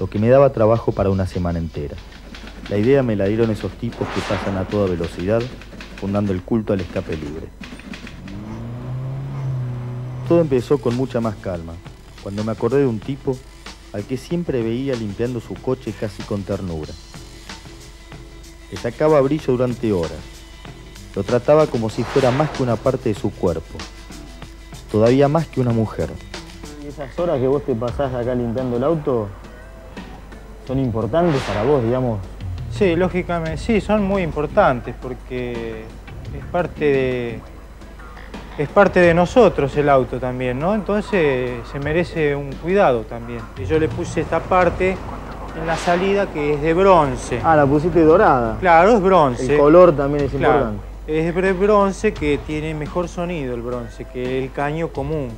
lo 0.00 0.08
que 0.08 0.18
me 0.18 0.28
daba 0.28 0.52
trabajo 0.52 0.92
para 0.92 1.10
una 1.10 1.26
semana 1.26 1.58
entera. 1.58 1.96
La 2.70 2.78
idea 2.78 3.02
me 3.02 3.14
la 3.14 3.26
dieron 3.26 3.50
esos 3.50 3.72
tipos 3.72 4.08
que 4.08 4.20
pasan 4.22 4.56
a 4.56 4.64
toda 4.64 4.88
velocidad, 4.88 5.42
fundando 6.00 6.32
el 6.32 6.42
culto 6.42 6.72
al 6.72 6.80
escape 6.80 7.16
libre. 7.16 7.48
Todo 10.28 10.40
empezó 10.40 10.78
con 10.78 10.96
mucha 10.96 11.20
más 11.20 11.36
calma, 11.36 11.74
cuando 12.22 12.42
me 12.42 12.52
acordé 12.52 12.78
de 12.78 12.86
un 12.86 13.00
tipo 13.00 13.36
al 13.92 14.04
que 14.04 14.16
siempre 14.16 14.62
veía 14.62 14.94
limpiando 14.94 15.40
su 15.40 15.54
coche 15.54 15.92
casi 15.92 16.22
con 16.22 16.42
ternura. 16.42 16.92
Le 18.70 18.78
sacaba 18.78 19.20
brillo 19.20 19.52
durante 19.52 19.92
horas. 19.92 20.18
Lo 21.14 21.22
trataba 21.22 21.66
como 21.66 21.90
si 21.90 22.02
fuera 22.02 22.30
más 22.30 22.50
que 22.50 22.62
una 22.62 22.76
parte 22.76 23.10
de 23.10 23.14
su 23.14 23.30
cuerpo. 23.30 23.78
Todavía 24.90 25.28
más 25.28 25.46
que 25.46 25.60
una 25.60 25.72
mujer. 25.72 26.10
Esas 26.88 27.16
horas 27.18 27.38
que 27.38 27.46
vos 27.46 27.64
te 27.64 27.74
pasás 27.74 28.12
acá 28.14 28.34
limpiando 28.34 28.78
el 28.78 28.84
auto 28.84 29.28
son 30.66 30.78
importantes 30.78 31.40
para 31.42 31.62
vos, 31.62 31.84
digamos. 31.84 32.18
Sí, 32.74 32.96
lógicamente, 32.96 33.56
sí, 33.56 33.80
son 33.80 34.02
muy 34.02 34.22
importantes 34.22 34.96
porque 35.00 35.84
es 36.36 36.44
parte 36.50 36.84
de 36.84 37.40
es 38.58 38.68
parte 38.68 39.00
de 39.00 39.14
nosotros 39.14 39.76
el 39.76 39.88
auto 39.88 40.18
también, 40.18 40.58
¿no? 40.58 40.74
Entonces 40.74 41.52
se 41.70 41.78
merece 41.80 42.34
un 42.36 42.52
cuidado 42.52 43.02
también. 43.02 43.40
Y 43.60 43.64
yo 43.64 43.78
le 43.78 43.88
puse 43.88 44.20
esta 44.20 44.40
parte 44.40 44.96
en 45.60 45.66
la 45.66 45.76
salida 45.76 46.26
que 46.26 46.54
es 46.54 46.62
de 46.62 46.74
bronce. 46.74 47.40
Ah, 47.44 47.56
la 47.56 47.66
pusiste 47.66 48.02
dorada. 48.02 48.56
Claro, 48.60 48.96
es 48.96 49.02
bronce. 49.02 49.54
El 49.54 49.60
color 49.60 49.94
también 49.96 50.24
es 50.24 50.30
Claro, 50.32 50.70
importante. 50.70 51.28
es 51.28 51.34
de 51.34 51.52
bronce 51.52 52.12
que 52.12 52.38
tiene 52.46 52.74
mejor 52.74 53.08
sonido 53.08 53.54
el 53.54 53.62
bronce 53.62 54.04
que 54.04 54.42
el 54.44 54.52
caño 54.52 54.88
común. 54.88 55.30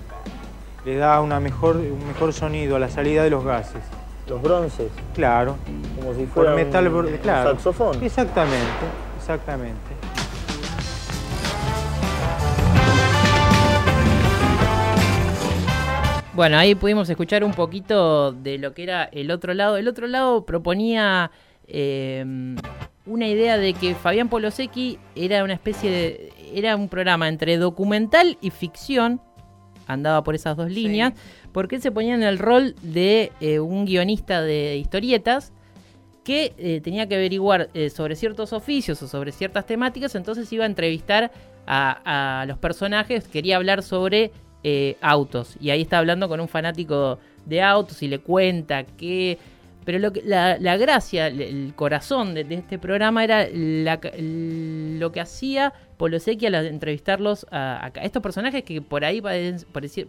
Le 0.85 0.97
da 0.97 1.21
una 1.21 1.41
mejor, 1.41 1.77
un 1.77 2.07
mejor 2.07 2.33
sonido 2.33 2.77
a 2.77 2.79
la 2.79 2.89
salida 2.89 3.23
de 3.25 3.31
los 3.31 3.45
gases. 3.45 3.83
Los 4.29 4.43
bronces, 4.43 4.91
Claro. 5.15 5.57
como 5.97 6.13
si 6.15 6.21
Por 6.25 6.29
fuera 6.47 6.55
metal, 6.55 6.89
un, 6.89 6.95
bro- 7.05 7.09
un 7.13 7.17
claro. 7.19 7.51
saxofón. 7.53 8.03
Exactamente, 8.03 8.85
exactamente. 9.19 9.95
Bueno, 16.35 16.59
ahí 16.59 16.75
pudimos 16.75 17.09
escuchar 17.09 17.43
un 17.45 17.53
poquito 17.53 18.33
de 18.33 18.59
lo 18.59 18.75
que 18.75 18.83
era 18.83 19.05
el 19.05 19.31
otro 19.31 19.55
lado. 19.55 19.79
El 19.79 19.89
otro 19.89 20.07
lado 20.07 20.45
proponía 20.45 21.31
eh, 21.67 22.23
una 23.07 23.27
idea 23.27 23.57
de 23.57 23.73
que 23.73 23.95
Fabián 23.95 24.29
Polosecchi 24.29 24.99
era 25.15 25.43
una 25.45 25.55
especie 25.55 25.91
de. 25.91 26.33
era 26.55 26.77
un 26.77 26.89
programa 26.91 27.29
entre 27.29 27.57
documental 27.57 28.37
y 28.43 28.51
ficción. 28.51 29.23
Andaba 29.87 30.23
por 30.25 30.35
esas 30.35 30.57
dos 30.57 30.71
líneas. 30.71 31.13
Porque 31.53 31.77
él 31.77 31.83
se 31.83 31.91
ponía 31.93 32.15
en 32.15 32.23
el 32.23 32.39
rol 32.39 32.75
de 32.83 33.33
eh, 33.41 33.61
un 33.61 33.85
guionista 33.87 34.43
de 34.43 34.77
historietas 34.77 35.53
que 36.25 36.53
eh, 36.59 36.81
tenía 36.83 37.07
que 37.09 37.15
averiguar 37.15 37.69
eh, 37.73 37.89
sobre 37.89 38.17
ciertos 38.17 38.53
oficios 38.53 39.01
o 39.03 39.07
sobre 39.09 39.31
ciertas 39.31 39.65
temáticas, 39.65 40.15
entonces 40.17 40.53
iba 40.53 40.65
a 40.65 40.67
entrevistar 40.67 41.31
a, 41.69 42.41
a 42.41 42.47
los 42.47 42.59
personajes, 42.59 43.29
quería 43.29 43.57
hablar 43.57 43.83
sobre 43.83 44.33
autos, 45.01 45.57
y 45.61 45.71
ahí 45.71 45.83
está 45.83 45.99
hablando 45.99 46.29
con 46.29 46.41
un 46.41 46.49
fanático 46.49 47.21
de 47.45 47.63
autos 47.63 48.03
y 48.03 48.09
le 48.09 48.19
cuenta 48.19 48.83
que... 48.85 49.39
Pero 49.85 50.01
lo 50.01 50.13
que, 50.13 50.23
la, 50.25 50.59
la 50.59 50.77
gracia, 50.77 51.29
el- 51.29 51.73
corazón 51.77 52.35
de, 52.35 52.43
de 52.43 52.57
este 52.57 52.77
programa 52.77 53.23
era 53.23 53.47
la 53.53 54.01
lo 54.19 55.13
que 55.13 55.21
hacía 55.21 55.73
Polosecchi 55.97 56.47
al 56.47 56.55
entrevistarlos 56.67 57.47
a, 57.51 57.87
a 57.87 58.03
estos 58.03 58.23
personajes 58.23 58.63
que 58.65 58.83
por 58.83 59.05
ahí 59.05 59.23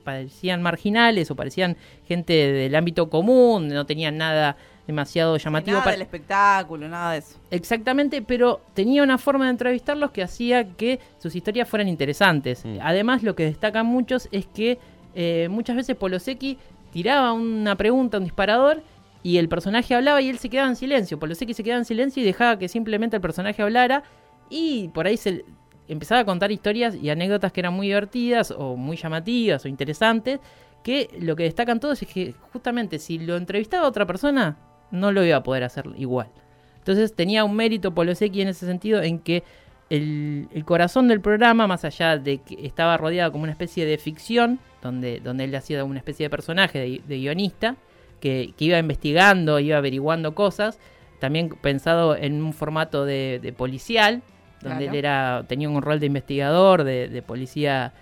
parecían 0.03 0.61
marginales 0.61 1.31
o 1.31 1.35
parecían 1.35 1.77
gente 2.07 2.33
del 2.33 2.75
ámbito 2.75 3.09
común, 3.09 3.67
no 3.69 3.85
tenían 3.85 4.17
nada 4.17 4.57
demasiado 4.85 5.35
llamativo 5.37 5.73
Nada 5.73 5.83
para- 5.83 5.93
del 5.93 6.01
espectáculo, 6.03 6.87
nada 6.87 7.11
de 7.13 7.17
eso. 7.19 7.37
Exactamente, 7.51 8.21
pero 8.21 8.61
tenía 8.73 9.03
una 9.03 9.17
forma 9.17 9.45
de 9.45 9.51
entrevistarlos 9.51 10.11
que 10.11 10.23
hacía 10.23 10.69
que 10.75 10.99
sus 11.17 11.35
historias 11.35 11.67
fueran 11.67 11.87
interesantes. 11.89 12.63
Mm. 12.63 12.77
Además, 12.81 13.23
lo 13.23 13.35
que 13.35 13.43
destacan 13.43 13.85
muchos 13.85 14.29
es 14.31 14.45
que 14.45 14.79
eh, 15.15 15.47
muchas 15.49 15.75
veces 15.75 15.95
Polosecchi 15.95 16.57
tiraba 16.93 17.33
una 17.33 17.75
pregunta, 17.75 18.17
un 18.17 18.23
disparador, 18.23 18.81
y 19.23 19.37
el 19.39 19.49
personaje 19.49 19.93
hablaba 19.93 20.21
y 20.21 20.29
él 20.29 20.37
se 20.37 20.47
quedaba 20.49 20.69
en 20.69 20.77
silencio. 20.77 21.19
Polosecchi 21.19 21.53
se 21.53 21.63
quedaba 21.63 21.79
en 21.79 21.85
silencio 21.85 22.23
y 22.23 22.25
dejaba 22.25 22.57
que 22.57 22.69
simplemente 22.69 23.17
el 23.17 23.21
personaje 23.21 23.61
hablara, 23.61 24.03
y 24.49 24.87
por 24.89 25.05
ahí 25.05 25.17
se 25.17 25.43
empezaba 25.87 26.21
a 26.21 26.25
contar 26.25 26.51
historias 26.51 26.95
y 26.95 27.09
anécdotas 27.09 27.51
que 27.51 27.61
eran 27.61 27.73
muy 27.73 27.87
divertidas 27.87 28.51
o 28.51 28.75
muy 28.75 28.97
llamativas 28.97 29.63
o 29.65 29.67
interesantes, 29.67 30.39
que 30.83 31.09
lo 31.19 31.35
que 31.35 31.43
destacan 31.43 31.79
todos 31.79 32.01
es 32.01 32.07
que 32.07 32.33
justamente 32.53 32.99
si 32.99 33.19
lo 33.19 33.37
entrevistaba 33.37 33.85
a 33.85 33.89
otra 33.89 34.05
persona, 34.05 34.57
no 34.91 35.11
lo 35.11 35.23
iba 35.23 35.37
a 35.37 35.43
poder 35.43 35.63
hacer 35.63 35.85
igual. 35.97 36.29
Entonces 36.77 37.13
tenía 37.13 37.43
un 37.43 37.55
mérito 37.55 37.93
Polosecchi 37.93 38.41
en 38.41 38.47
ese 38.49 38.65
sentido 38.65 39.01
en 39.01 39.19
que 39.19 39.43
el, 39.89 40.47
corazón 40.65 41.07
del 41.07 41.21
programa, 41.21 41.67
más 41.67 41.85
allá 41.85 42.17
de 42.17 42.39
que 42.39 42.65
estaba 42.65 42.97
rodeado 42.97 43.31
como 43.31 43.43
una 43.43 43.51
especie 43.51 43.85
de 43.85 43.97
ficción, 43.97 44.59
donde, 44.81 45.19
donde 45.19 45.45
él 45.45 45.55
hacía 45.55 45.83
una 45.83 45.99
especie 45.99 46.25
de 46.25 46.29
personaje, 46.29 47.01
de, 47.05 47.17
guionista, 47.17 47.75
que, 48.19 48.53
que 48.57 48.65
iba 48.65 48.77
investigando, 48.77 49.59
iba 49.59 49.77
averiguando 49.77 50.35
cosas, 50.35 50.79
también 51.19 51.49
pensado 51.49 52.15
en 52.15 52.41
un 52.41 52.53
formato 52.53 53.05
de 53.05 53.53
policial, 53.57 54.21
donde 54.61 54.85
Claro. 54.85 54.91
él 54.91 54.95
era, 54.95 55.45
tenía 55.47 55.69
un 55.69 55.81
rol 55.81 55.99
de 55.99 56.05
investigador, 56.07 56.83
de, 56.83 57.07
de 57.09 57.21
policía, 57.21 57.93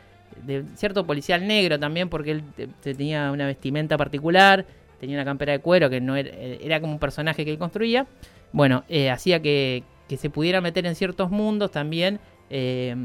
de 0.45 0.63
cierto 0.75 1.05
policial 1.05 1.45
negro 1.47 1.77
también, 1.79 2.09
porque 2.09 2.31
él 2.31 2.43
te- 2.55 2.67
te 2.67 2.93
tenía 2.95 3.31
una 3.31 3.45
vestimenta 3.45 3.97
particular, 3.97 4.65
tenía 4.99 5.17
una 5.17 5.25
campera 5.25 5.51
de 5.53 5.59
cuero 5.59 5.89
que 5.89 5.99
no 6.01 6.15
era, 6.15 6.29
era 6.31 6.79
como 6.79 6.93
un 6.93 6.99
personaje 6.99 7.43
que 7.45 7.51
él 7.51 7.57
construía. 7.57 8.07
Bueno, 8.51 8.83
eh, 8.87 9.09
hacía 9.09 9.41
que, 9.41 9.83
que 10.07 10.17
se 10.17 10.29
pudiera 10.29 10.61
meter 10.61 10.85
en 10.85 10.95
ciertos 10.95 11.29
mundos 11.29 11.71
también 11.71 12.19
eh, 12.49 12.95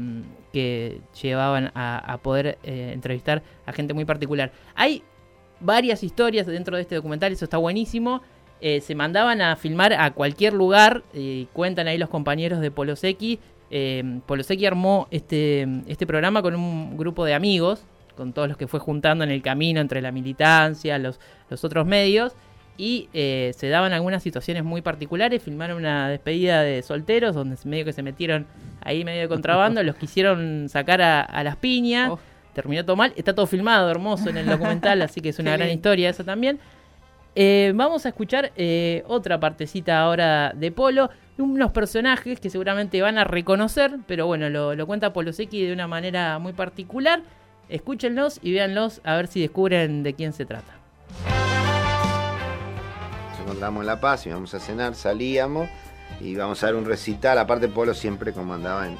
que 0.53 1.01
llevaban 1.21 1.71
a, 1.75 1.97
a 2.13 2.17
poder 2.19 2.57
eh, 2.63 2.91
entrevistar 2.93 3.41
a 3.65 3.73
gente 3.73 3.93
muy 3.93 4.05
particular. 4.05 4.51
Hay 4.75 5.03
varias 5.59 6.03
historias 6.03 6.47
dentro 6.47 6.75
de 6.75 6.83
este 6.83 6.95
documental, 6.95 7.31
eso 7.33 7.45
está 7.45 7.57
buenísimo. 7.57 8.21
Eh, 8.61 8.79
se 8.81 8.93
mandaban 8.93 9.41
a 9.41 9.55
filmar 9.55 9.91
a 9.91 10.11
cualquier 10.11 10.53
lugar, 10.53 11.03
y 11.13 11.47
cuentan 11.51 11.87
ahí 11.87 11.97
los 11.97 12.09
compañeros 12.09 12.59
de 12.59 12.69
Polosecchi. 12.69 13.39
Eh, 13.71 14.19
Polosecchi 14.25 14.65
armó 14.65 15.07
este, 15.09 15.67
este 15.87 16.05
programa 16.05 16.41
con 16.41 16.55
un 16.55 16.95
grupo 16.95 17.25
de 17.25 17.33
amigos, 17.33 17.83
con 18.15 18.33
todos 18.33 18.47
los 18.47 18.57
que 18.57 18.67
fue 18.67 18.79
juntando 18.79 19.23
en 19.23 19.31
el 19.31 19.41
camino 19.41 19.81
entre 19.81 19.99
la 20.01 20.11
militancia, 20.11 20.99
los, 20.99 21.19
los 21.49 21.63
otros 21.63 21.87
medios, 21.87 22.33
y 22.77 23.09
eh, 23.13 23.51
se 23.57 23.69
daban 23.69 23.93
algunas 23.93 24.21
situaciones 24.21 24.63
muy 24.63 24.81
particulares. 24.81 25.41
Filmaron 25.41 25.77
una 25.77 26.09
despedida 26.09 26.61
de 26.61 26.81
solteros, 26.83 27.33
donde 27.33 27.57
medio 27.65 27.85
que 27.85 27.93
se 27.93 28.03
metieron 28.03 28.45
ahí 28.81 29.03
medio 29.03 29.21
de 29.21 29.27
contrabando, 29.27 29.81
los 29.83 29.95
quisieron 29.95 30.69
sacar 30.69 31.01
a, 31.01 31.21
a 31.21 31.43
las 31.43 31.55
piñas. 31.55 32.11
Oh. 32.11 32.19
Terminó 32.53 32.83
todo 32.83 32.95
mal. 32.95 33.13
Está 33.15 33.33
todo 33.33 33.47
filmado, 33.47 33.89
hermoso 33.89 34.29
en 34.29 34.37
el 34.37 34.45
documental, 34.45 35.01
así 35.01 35.21
que 35.21 35.29
es 35.29 35.39
una 35.39 35.55
gran 35.55 35.69
historia 35.69 36.09
esa 36.09 36.23
también. 36.23 36.59
Eh, 37.33 37.71
vamos 37.75 38.05
a 38.05 38.09
escuchar 38.09 38.51
eh, 38.57 39.03
otra 39.07 39.39
partecita 39.39 40.01
ahora 40.01 40.51
de 40.53 40.71
Polo, 40.71 41.09
unos 41.37 41.71
personajes 41.71 42.39
que 42.39 42.49
seguramente 42.49 43.01
van 43.01 43.17
a 43.17 43.23
reconocer, 43.23 43.99
pero 44.05 44.27
bueno, 44.27 44.49
lo, 44.49 44.85
cuenta 44.85 45.13
Polosecchi 45.13 45.65
de 45.65 45.73
una 45.73 45.87
manera 45.87 46.37
muy 46.39 46.53
particular. 46.53 47.23
Escúchenlos 47.69 48.39
y 48.43 48.51
véanlos 48.51 48.99
a 49.05 49.15
ver 49.15 49.27
si 49.27 49.39
descubren 49.39 50.03
de 50.03 50.13
quién 50.13 50.33
se 50.33 50.45
trata. 50.45 50.73
Nos 53.29 53.39
encontramos 53.39 53.81
en 53.81 53.87
La 53.87 54.01
Paz, 54.01 54.25
íbamos 54.25 54.53
a 54.53 54.59
cenar, 54.59 54.93
salíamos 54.93 55.69
y 56.19 56.29
íbamos 56.29 56.61
a 56.61 56.67
dar 56.67 56.75
un 56.75 56.85
recital. 56.85 57.39
Aparte, 57.39 57.69
Polo 57.69 57.93
siempre 57.93 58.33
como 58.33 58.53
andaba 58.53 58.87
en, 58.87 58.97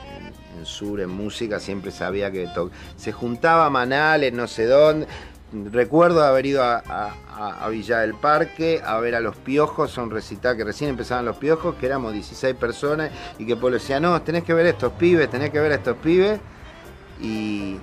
sur, 0.63 1.01
en 1.01 1.09
música, 1.09 1.59
siempre 1.59 1.91
sabía 1.91 2.31
que 2.31 2.47
se 2.95 3.11
juntaba 3.11 3.69
Manales, 3.69 4.31
no 4.31 4.47
sé 4.47 4.67
dónde. 4.67 5.05
Recuerdo 5.53 6.23
haber 6.23 6.45
ido 6.45 6.63
a, 6.63 6.77
a- 6.87 7.67
Villa 7.69 7.99
del 7.99 8.13
Parque 8.13 8.81
a 8.85 8.99
ver 8.99 9.15
a 9.15 9.19
los 9.19 9.35
piojos, 9.35 9.97
a 9.97 10.03
un 10.03 10.11
recital 10.11 10.55
que 10.55 10.63
recién 10.63 10.89
empezaban 10.89 11.25
los 11.25 11.37
piojos, 11.37 11.75
que 11.75 11.85
éramos 11.87 12.13
16 12.13 12.55
personas 12.55 13.11
y 13.37 13.45
que 13.45 13.55
Polo 13.55 13.73
decía, 13.75 13.99
no, 13.99 14.21
tenés 14.21 14.43
que 14.43 14.53
ver 14.53 14.65
a 14.65 14.69
estos 14.69 14.93
pibes, 14.93 15.29
tenés 15.29 15.49
que 15.49 15.59
ver 15.59 15.71
a 15.71 15.75
estos 15.75 15.97
pibes. 15.97 16.39
Y, 17.21 17.77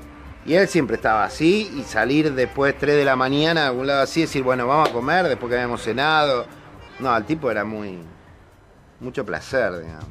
Y 0.46 0.54
él 0.54 0.66
siempre 0.68 0.96
estaba 0.96 1.24
así 1.24 1.70
y 1.76 1.82
salir 1.82 2.32
después 2.34 2.76
3 2.78 2.96
de 2.96 3.04
la 3.04 3.16
mañana 3.16 3.64
a 3.64 3.68
algún 3.68 3.86
lado 3.86 4.02
así, 4.02 4.22
decir, 4.22 4.42
bueno, 4.42 4.66
vamos 4.66 4.88
a 4.88 4.92
comer 4.92 5.28
después 5.28 5.50
que 5.50 5.56
habíamos 5.56 5.82
cenado. 5.82 6.46
No, 7.00 7.14
el 7.16 7.24
tipo 7.24 7.50
era 7.50 7.64
muy. 7.64 7.98
mucho 9.00 9.24
placer, 9.26 9.78
digamos. 9.80 10.06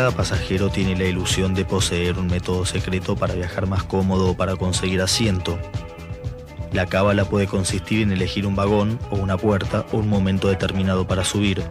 Cada 0.00 0.12
pasajero 0.12 0.70
tiene 0.70 0.96
la 0.96 1.04
ilusión 1.04 1.52
de 1.52 1.66
poseer 1.66 2.18
un 2.18 2.28
método 2.28 2.64
secreto 2.64 3.16
para 3.16 3.34
viajar 3.34 3.66
más 3.66 3.82
cómodo 3.82 4.30
o 4.30 4.34
para 4.34 4.56
conseguir 4.56 5.02
asiento. 5.02 5.58
La 6.72 6.86
cábala 6.86 7.26
puede 7.26 7.46
consistir 7.46 8.00
en 8.00 8.10
elegir 8.10 8.46
un 8.46 8.56
vagón 8.56 8.98
o 9.10 9.16
una 9.16 9.36
puerta 9.36 9.84
o 9.92 9.98
un 9.98 10.08
momento 10.08 10.48
determinado 10.48 11.06
para 11.06 11.22
subir. 11.22 11.62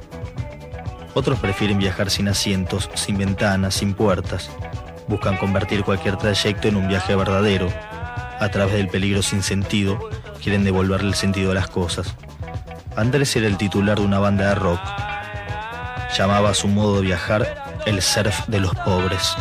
Otros 1.15 1.39
prefieren 1.39 1.79
viajar 1.79 2.12
sin 2.12 2.27
asientos, 2.27 2.91
sin 2.93 3.17
ventanas, 3.17 3.74
sin 3.74 3.95
puertas. 3.95 4.51
Buscan 5.07 5.36
convertir 5.38 5.83
cualquier 5.83 6.17
trayecto 6.17 6.67
en 6.67 6.75
un 6.75 6.88
viaje 6.88 7.15
verdadero. 7.15 7.67
A 8.39 8.48
través 8.51 8.75
del 8.75 8.89
peligro 8.89 9.24
sin 9.24 9.41
sentido, 9.41 10.07
quieren 10.39 10.63
devolverle 10.63 11.07
el 11.07 11.15
sentido 11.15 11.50
a 11.50 11.55
las 11.55 11.67
cosas. 11.67 12.13
Andrés 12.95 13.36
era 13.36 13.48
el 13.48 13.57
titular 13.57 13.98
de 13.98 14.05
una 14.05 14.19
banda 14.19 14.50
de 14.50 14.53
rock. 14.53 14.81
Llamaba 16.15 16.51
a 16.51 16.53
su 16.53 16.67
modo 16.67 16.98
de 16.98 17.07
viajar 17.07 17.68
el 17.89 18.01
surf 18.03 18.48
de 18.48 18.60
los 18.60 18.74
pobres. 18.75 19.36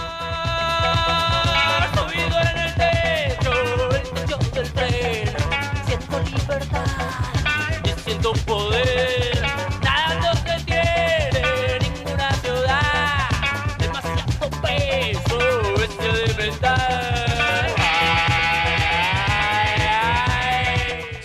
Subido 1.94 2.38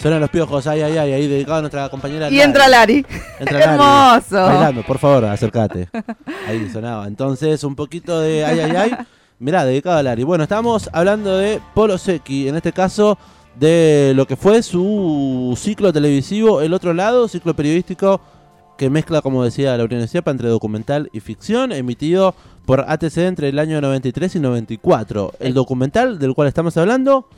Suenan 0.03 0.19
los 0.19 0.29
piojos, 0.29 0.67
ay, 0.67 0.81
ay, 0.81 0.97
ay, 0.97 1.13
ahí 1.13 1.27
dedicado 1.29 1.59
a 1.59 1.61
nuestra 1.61 1.87
compañera. 1.87 2.29
Y 2.29 2.41
entra 2.41 2.67
Lari. 2.67 3.05
Entra 3.39 3.57
Lari. 3.59 3.71
Hermoso. 3.71 4.35
Bailando, 4.35 4.83
por 4.83 4.99
favor, 4.99 5.23
acércate. 5.23 5.87
Ahí 6.45 6.69
sonaba. 6.69 7.07
Entonces, 7.07 7.63
un 7.63 7.73
poquito 7.73 8.19
de 8.19 8.43
ay, 8.43 8.59
ay, 8.59 8.75
ay. 8.75 8.91
Mirá, 9.39 9.63
dedicado 9.63 9.99
a 9.99 10.03
Lari. 10.03 10.25
Bueno, 10.25 10.43
estamos 10.43 10.89
hablando 10.91 11.37
de 11.37 11.61
Polo 11.73 11.97
Secchi, 11.97 12.49
en 12.49 12.57
este 12.57 12.73
caso 12.73 13.17
de 13.55 14.11
lo 14.13 14.27
que 14.27 14.35
fue 14.35 14.61
su 14.61 15.57
ciclo 15.57 15.93
televisivo, 15.93 16.61
El 16.61 16.73
Otro 16.73 16.93
Lado, 16.93 17.29
ciclo 17.29 17.53
periodístico 17.53 18.19
que 18.77 18.89
mezcla, 18.89 19.21
como 19.21 19.45
decía 19.45 19.77
la 19.77 20.07
Sepa, 20.07 20.31
entre 20.31 20.49
documental 20.49 21.09
y 21.13 21.21
ficción, 21.21 21.71
emitido 21.71 22.35
por 22.65 22.81
ATC 22.89 23.19
entre 23.19 23.47
el 23.47 23.57
año 23.57 23.79
93 23.79 24.35
y 24.35 24.39
94. 24.41 25.35
El 25.39 25.53
documental 25.53 26.19
del 26.19 26.33
cual 26.33 26.49
estamos 26.49 26.75
hablando 26.75 27.29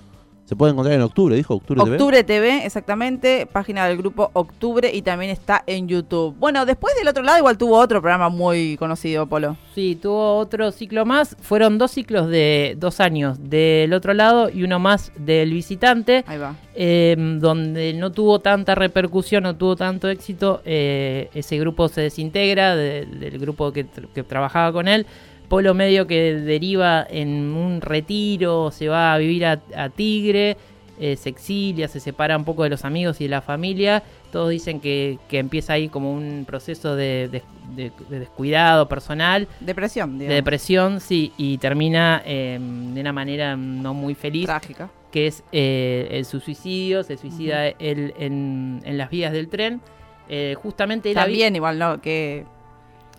se 0.45 0.55
puede 0.55 0.71
encontrar 0.73 0.95
en 0.95 1.01
octubre, 1.01 1.35
dijo 1.35 1.55
Octubre, 1.55 1.83
TV. 1.83 1.95
Octubre 1.95 2.23
TV, 2.23 2.65
exactamente, 2.65 3.47
página 3.47 3.87
del 3.87 3.97
grupo 3.97 4.29
Octubre 4.33 4.91
y 4.93 5.01
también 5.01 5.31
está 5.31 5.63
en 5.65 5.87
YouTube. 5.87 6.35
Bueno, 6.37 6.65
después 6.67 6.93
del 6.95 7.07
otro 7.07 7.23
lado 7.23 7.39
igual 7.39 7.57
tuvo 7.57 7.77
otro 7.79 7.99
programa 7.99 8.29
muy 8.29 8.77
conocido, 8.77 9.25
Polo. 9.25 9.57
Sí, 9.73 9.97
tuvo 9.99 10.37
otro 10.37 10.71
ciclo 10.71 11.03
más. 11.05 11.35
Fueron 11.41 11.77
dos 11.79 11.91
ciclos 11.91 12.29
de 12.29 12.75
dos 12.77 12.99
años 12.99 13.37
del 13.49 13.91
otro 13.93 14.13
lado 14.13 14.49
y 14.49 14.63
uno 14.63 14.77
más 14.79 15.11
del 15.17 15.51
visitante. 15.51 16.23
Ahí 16.27 16.37
va. 16.37 16.55
eh, 16.75 17.15
donde 17.39 17.93
no 17.93 18.11
tuvo 18.11 18.39
tanta 18.39 18.75
repercusión, 18.75 19.43
no 19.43 19.55
tuvo 19.55 19.75
tanto 19.75 20.09
éxito. 20.09 20.61
eh, 20.63 21.29
ese 21.33 21.57
grupo 21.57 21.87
se 21.87 22.01
desintegra 22.01 22.75
de- 22.75 23.05
del 23.05 23.39
grupo 23.39 23.71
que 23.71 23.83
trabajaba 24.23 24.71
con 24.71 24.87
él. 24.87 25.05
Polo 25.47 25.73
medio 25.73 26.07
que 26.07 26.33
deriva 26.35 27.05
en 27.09 27.53
un 27.53 27.81
retiro, 27.81 28.71
se 28.71 28.87
va 28.87 29.13
a 29.13 29.17
vivir 29.17 29.45
a, 29.45 29.61
a 29.75 29.89
Tigre, 29.89 30.57
eh, 30.99 31.15
se 31.17 31.29
exilia, 31.29 31.87
se 31.87 31.99
separa 31.99 32.37
un 32.37 32.45
poco 32.45 32.63
de 32.63 32.69
los 32.69 32.85
amigos 32.85 33.19
y 33.21 33.25
de 33.25 33.29
la 33.29 33.41
familia. 33.41 34.01
Todos 34.31 34.49
dicen 34.49 34.79
que, 34.79 35.17
que 35.29 35.39
empieza 35.39 35.73
ahí 35.73 35.87
como 35.89 36.11
un 36.13 36.45
proceso 36.47 36.95
de, 36.95 37.29
de- 37.29 37.43
de- 37.75 37.91
de 38.09 38.19
descuidado 38.19 38.87
personal. 38.87 39.47
Depresión, 39.59 40.17
De 40.17 40.25
digamos. 40.25 40.35
depresión, 40.35 40.99
sí, 41.01 41.31
y 41.37 41.57
termina 41.57 42.21
eh, 42.25 42.57
de 42.59 43.01
una 43.01 43.13
manera 43.13 43.55
no 43.55 43.93
muy 43.93 44.13
feliz. 44.15 44.45
Trágica. 44.45 44.89
Que 45.11 45.27
es 45.27 45.43
eh, 45.53 46.07
el 46.11 46.25
su 46.25 46.39
suicidio, 46.41 47.03
se 47.03 47.15
suicida 47.17 47.67
él 47.67 48.13
en, 48.19 48.81
en 48.83 48.97
las 48.97 49.09
vías 49.09 49.31
del 49.31 49.47
tren. 49.47 49.79
Eh, 50.27 50.55
justamente 50.61 51.13
También 51.13 51.55
igual, 51.55 51.77
¿no? 51.79 52.01
¿Qué, 52.01 52.43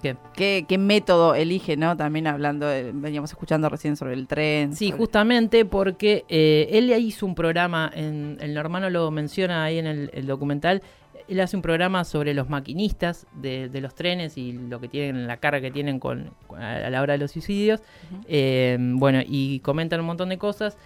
¿Qué? 0.03 0.17
qué, 0.35 0.65
qué 0.69 0.79
método 0.79 1.35
elige, 1.35 1.77
no? 1.77 1.97
También 1.97 2.27
hablando, 2.27 2.67
de- 2.67 2.93
veníamos 2.93 3.31
escuchando 3.31 3.69
recién 3.69 3.97
sobre 3.97 4.15
el 4.15 4.27
tren. 4.27 4.75
Sí, 4.75 4.87
sobre- 4.89 4.99
justamente 4.99 5.65
porque 5.65 6.25
eh, 6.29 6.69
él 6.73 6.91
hizo 6.99 7.27
un 7.27 7.35
programa, 7.35 7.91
en, 7.95 8.37
el 8.41 8.57
hermano 8.57 8.91
lo 8.91 9.11
menciona 9.11 9.65
ahí 9.65 9.79
en 9.79 9.87
el, 9.87 10.11
el 10.13 10.27
documental, 10.27 10.83
él 11.29 11.41
hace 11.41 11.57
un 11.57 11.63
programa 11.63 12.05
sobre 12.05 12.35
los 12.35 12.49
maquinistas 12.49 13.27
de, 13.35 13.69
de 13.69 13.81
los 13.81 13.97
trenes 13.97 14.39
y 14.39 14.53
lo 14.53 14.81
que 14.81 14.87
tienen, 14.87 15.27
la 15.27 15.39
carga 15.39 15.61
que 15.61 15.73
tienen 15.73 15.99
con, 15.99 16.31
a 16.57 16.89
la 16.89 17.03
hora 17.03 17.15
de 17.15 17.19
los 17.19 17.33
suicidios. 17.33 17.81
Eh, 18.29 18.77
bueno, 18.79 19.21
y 19.27 19.59
comentan 19.61 19.99
un 20.01 20.07
montón 20.07 20.29
de 20.29 20.39
cosas. 20.39 20.77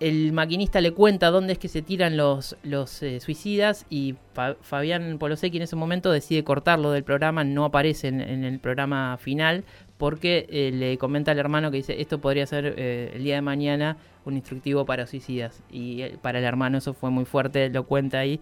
El 0.00 0.32
maquinista 0.32 0.80
le 0.80 0.90
cuenta 0.92 1.30
dónde 1.30 1.52
es 1.52 1.58
que 1.58 1.68
se 1.68 1.80
tiran 1.80 2.16
los, 2.16 2.56
los 2.64 3.02
eh, 3.02 3.20
suicidas 3.20 3.86
y 3.88 4.16
Fa- 4.32 4.56
Fabián 4.60 5.18
Polosecchi 5.18 5.56
en 5.56 5.62
ese 5.62 5.76
momento 5.76 6.10
decide 6.10 6.42
cortarlo 6.42 6.90
del 6.90 7.04
programa, 7.04 7.44
no 7.44 7.64
aparece 7.64 8.08
en, 8.08 8.20
el 8.20 8.58
programa 8.58 9.16
final 9.18 9.64
porque 9.96 10.46
eh, 10.50 10.72
le 10.74 10.98
comenta 10.98 11.30
al 11.30 11.38
hermano 11.38 11.70
que 11.70 11.76
dice 11.76 12.00
esto 12.00 12.20
podría 12.20 12.44
ser 12.46 12.74
eh, 12.76 13.12
el 13.14 13.22
día 13.22 13.36
de 13.36 13.42
mañana 13.42 13.96
un 14.24 14.34
instructivo 14.34 14.84
para 14.84 15.06
suicidas 15.06 15.62
y 15.70 16.02
para 16.22 16.40
el 16.40 16.44
hermano 16.44 16.78
eso 16.78 16.92
fue 16.92 17.10
muy 17.10 17.24
fuerte, 17.24 17.68
lo 17.68 17.84
cuenta 17.84 18.18
ahí, 18.18 18.40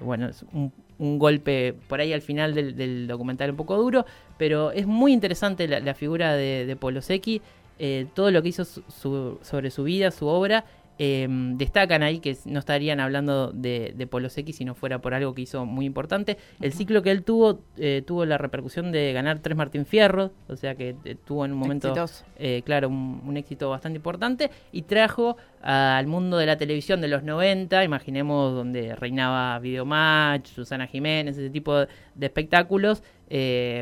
bueno, 0.00 0.28
es 0.28 0.44
un, 0.52 0.72
un 0.98 1.18
golpe 1.18 1.74
por 1.88 2.00
ahí 2.00 2.12
al 2.12 2.22
final 2.22 2.54
del, 2.54 3.06
documental 3.08 3.50
un 3.50 3.56
poco 3.56 3.76
duro, 3.76 4.06
pero 4.38 4.70
es 4.70 4.86
muy 4.86 5.12
interesante 5.12 5.66
la, 5.66 5.94
figura 5.94 6.34
de, 6.34 6.64
de 6.64 6.76
eh, 7.78 8.06
todo 8.14 8.30
lo 8.30 8.42
que 8.42 8.48
hizo 8.50 8.64
su- 8.64 8.82
su- 8.88 9.38
sobre 9.42 9.70
su 9.70 9.84
vida, 9.84 10.10
su 10.10 10.26
obra. 10.26 10.64
eh, 10.98 11.26
destacan 11.56 12.02
ahí 12.04 12.20
que 12.20 12.36
no 12.44 12.60
estarían 12.60 13.00
hablando 13.00 13.50
de, 13.50 13.92
de 13.96 14.06
Polosecchi 14.06 14.52
si 14.52 14.64
no 14.64 14.74
fuera 14.74 15.00
por 15.00 15.14
algo 15.14 15.34
que 15.34 15.40
hizo 15.42 15.64
muy 15.64 15.86
importante. 15.86 16.36
El 16.60 16.72
ciclo 16.74 17.02
que 17.02 17.10
él 17.10 17.24
tuvo 17.24 17.60
eh, 17.78 18.04
tuvo 18.06 18.24
la 18.26 18.36
repercusión 18.38 18.92
de 18.92 19.12
ganar 19.12 19.40
tres 19.40 19.56
Martín 19.56 19.84
Fierro, 19.86 20.30
o 20.48 20.54
sea 20.54 20.74
que 20.76 20.94
eh, 21.04 21.16
tuvo 21.24 21.44
en 21.46 21.52
un 21.52 21.58
momento, 21.58 21.88
claro, 22.64 22.88
un, 22.88 23.22
un 23.26 23.36
éxito 23.38 23.70
bastante 23.70 23.96
importante 23.96 24.50
y 24.70 24.82
trajo 24.82 25.38
al 25.62 26.06
mundo 26.06 26.36
de 26.36 26.46
la 26.46 26.56
televisión 26.58 27.00
de 27.00 27.08
los 27.08 27.22
90, 27.24 27.82
imaginemos 27.82 28.54
donde 28.54 28.94
reinaba 28.94 29.58
Videomatch, 29.60 30.48
Susana 30.50 30.86
Jiménez, 30.86 31.36
ese 31.38 31.50
tipo 31.50 31.74
de, 31.78 31.88
de 32.14 32.26
espectáculos. 32.26 33.02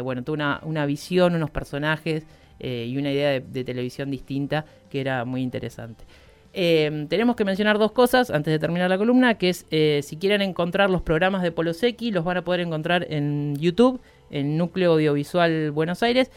bueno, 0.03 0.23
tuvo 0.23 0.35
una, 0.35 0.61
una 0.63 0.87
visión, 0.87 1.35
unos 1.35 1.51
personajes 1.51 2.25
eh, 2.61 2.87
y 2.89 2.97
una 2.97 3.11
idea 3.11 3.41
de, 3.41 3.65
televisión 3.65 4.11
distinta 4.11 4.65
que 4.89 5.01
era 5.01 5.25
muy 5.25 5.43
interesante. 5.43 6.05
Eh, 6.53 7.07
tenemos 7.09 7.37
que 7.37 7.45
mencionar 7.45 7.79
dos 7.79 7.93
cosas 7.93 8.31
antes 8.31 8.51
de 8.53 8.59
terminar 8.59 8.91
la 8.91 8.99
columna, 8.99 9.35
que 9.35 9.51
es 9.51 9.67
eh, 9.71 10.01
si 10.03 10.17
quieren 10.17 10.43
encontrar 10.43 10.91
los 10.91 11.03
programas 11.03 11.43
de 11.43 11.53
Polo 11.53 11.73
Secchi, 11.73 12.11
los 12.11 12.25
van 12.25 12.39
a 12.39 12.43
poder 12.43 12.61
encontrar 12.61 13.07
en 13.09 13.57
YouTube, 13.57 14.01
en 14.31 14.57
Núcleo 14.59 14.93
Audiovisual 14.93 15.71
Buenos 15.71 16.03
Aires. 16.03 16.31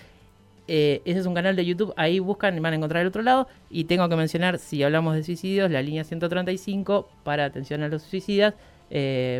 Eh, 0.68 1.02
ese 1.04 1.20
es 1.20 1.26
un 1.26 1.34
canal 1.34 1.56
de 1.56 1.66
YouTube, 1.66 1.94
ahí 1.98 2.20
buscan 2.20 2.56
y 2.56 2.60
van 2.60 2.74
a 2.74 2.76
encontrar 2.76 3.02
el 3.02 3.08
otro 3.08 3.24
lado. 3.24 3.48
Y 3.70 3.86
tengo 3.86 4.08
que 4.08 4.16
mencionar, 4.16 4.60
si 4.60 4.84
hablamos 4.84 5.16
de 5.16 5.24
suicidios, 5.24 5.72
la 5.72 5.82
línea 5.82 6.04
135 6.04 7.10
para 7.24 7.46
atención 7.46 7.82
a 7.84 7.88
los 7.88 8.04
suicidas, 8.04 8.54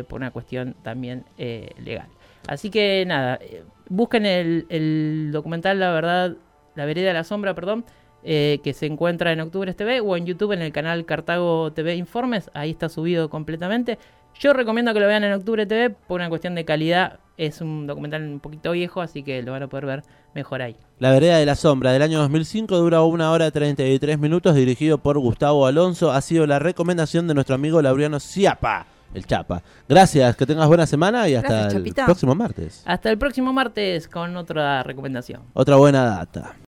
por 0.08 0.18
una 0.18 0.32
cuestión 0.32 0.74
también 0.82 1.24
legal. 1.38 2.08
Así 2.48 2.70
que 2.70 3.04
nada, 3.06 3.38
busquen 3.88 4.26
el 4.26 5.30
documental 5.32 5.78
La 5.78 5.92
Verdad, 5.92 6.36
La 6.74 6.84
Vereda 6.84 7.08
de 7.08 7.14
la 7.14 7.24
Sombra, 7.24 7.54
perdón, 7.54 7.84
eh, 8.22 8.60
que 8.64 8.72
se 8.72 8.86
encuentra 8.86 9.32
en 9.32 9.40
Octubre 9.40 9.72
TV 9.74 10.00
o 10.00 10.16
en 10.16 10.24
YouTube 10.24 10.52
en 10.52 10.62
el 10.62 10.72
canal 10.72 11.04
Cartago 11.04 11.72
TV 11.72 11.94
Informes, 11.96 12.50
ahí 12.54 12.70
está 12.70 12.88
subido 12.88 13.28
completamente. 13.28 13.98
Yo 14.40 14.52
recomiendo 14.52 14.92
que 14.94 15.00
lo 15.00 15.06
vean 15.06 15.24
en 15.24 15.32
Octubre 15.32 15.66
TV 15.66 15.90
por 15.90 16.20
una 16.20 16.28
cuestión 16.28 16.54
de 16.54 16.64
calidad. 16.64 17.20
Es 17.36 17.60
un 17.60 17.86
documental 17.86 18.22
un 18.22 18.40
poquito 18.40 18.72
viejo, 18.72 19.00
así 19.00 19.22
que 19.22 19.42
lo 19.42 19.52
van 19.52 19.64
a 19.64 19.66
poder 19.68 19.86
ver 19.86 20.02
mejor 20.34 20.62
ahí. 20.62 20.76
La 20.98 21.10
vereda 21.10 21.38
de 21.38 21.46
la 21.46 21.54
sombra 21.54 21.92
del 21.92 22.02
año 22.02 22.18
2005 22.20 22.76
dura 22.78 23.02
una 23.02 23.30
hora 23.30 23.50
33 23.50 24.18
minutos, 24.18 24.54
dirigido 24.54 24.98
por 24.98 25.18
Gustavo 25.18 25.66
Alonso. 25.66 26.10
Ha 26.10 26.20
sido 26.20 26.46
la 26.46 26.58
recomendación 26.58 27.28
de 27.28 27.34
nuestro 27.34 27.54
amigo 27.54 27.82
Laureano 27.82 28.20
Ciapa, 28.20 28.86
el 29.12 29.26
Chapa. 29.26 29.62
Gracias, 29.88 30.36
que 30.36 30.46
tengas 30.46 30.66
buena 30.66 30.86
semana 30.86 31.28
y 31.28 31.34
hasta 31.34 31.68
Gracias, 31.68 31.84
el 31.84 31.94
próximo 32.04 32.34
martes. 32.34 32.82
Hasta 32.84 33.10
el 33.10 33.18
próximo 33.18 33.52
martes 33.52 34.08
con 34.08 34.36
otra 34.36 34.82
recomendación. 34.82 35.42
Otra 35.52 35.76
buena 35.76 36.04
data. 36.04 36.54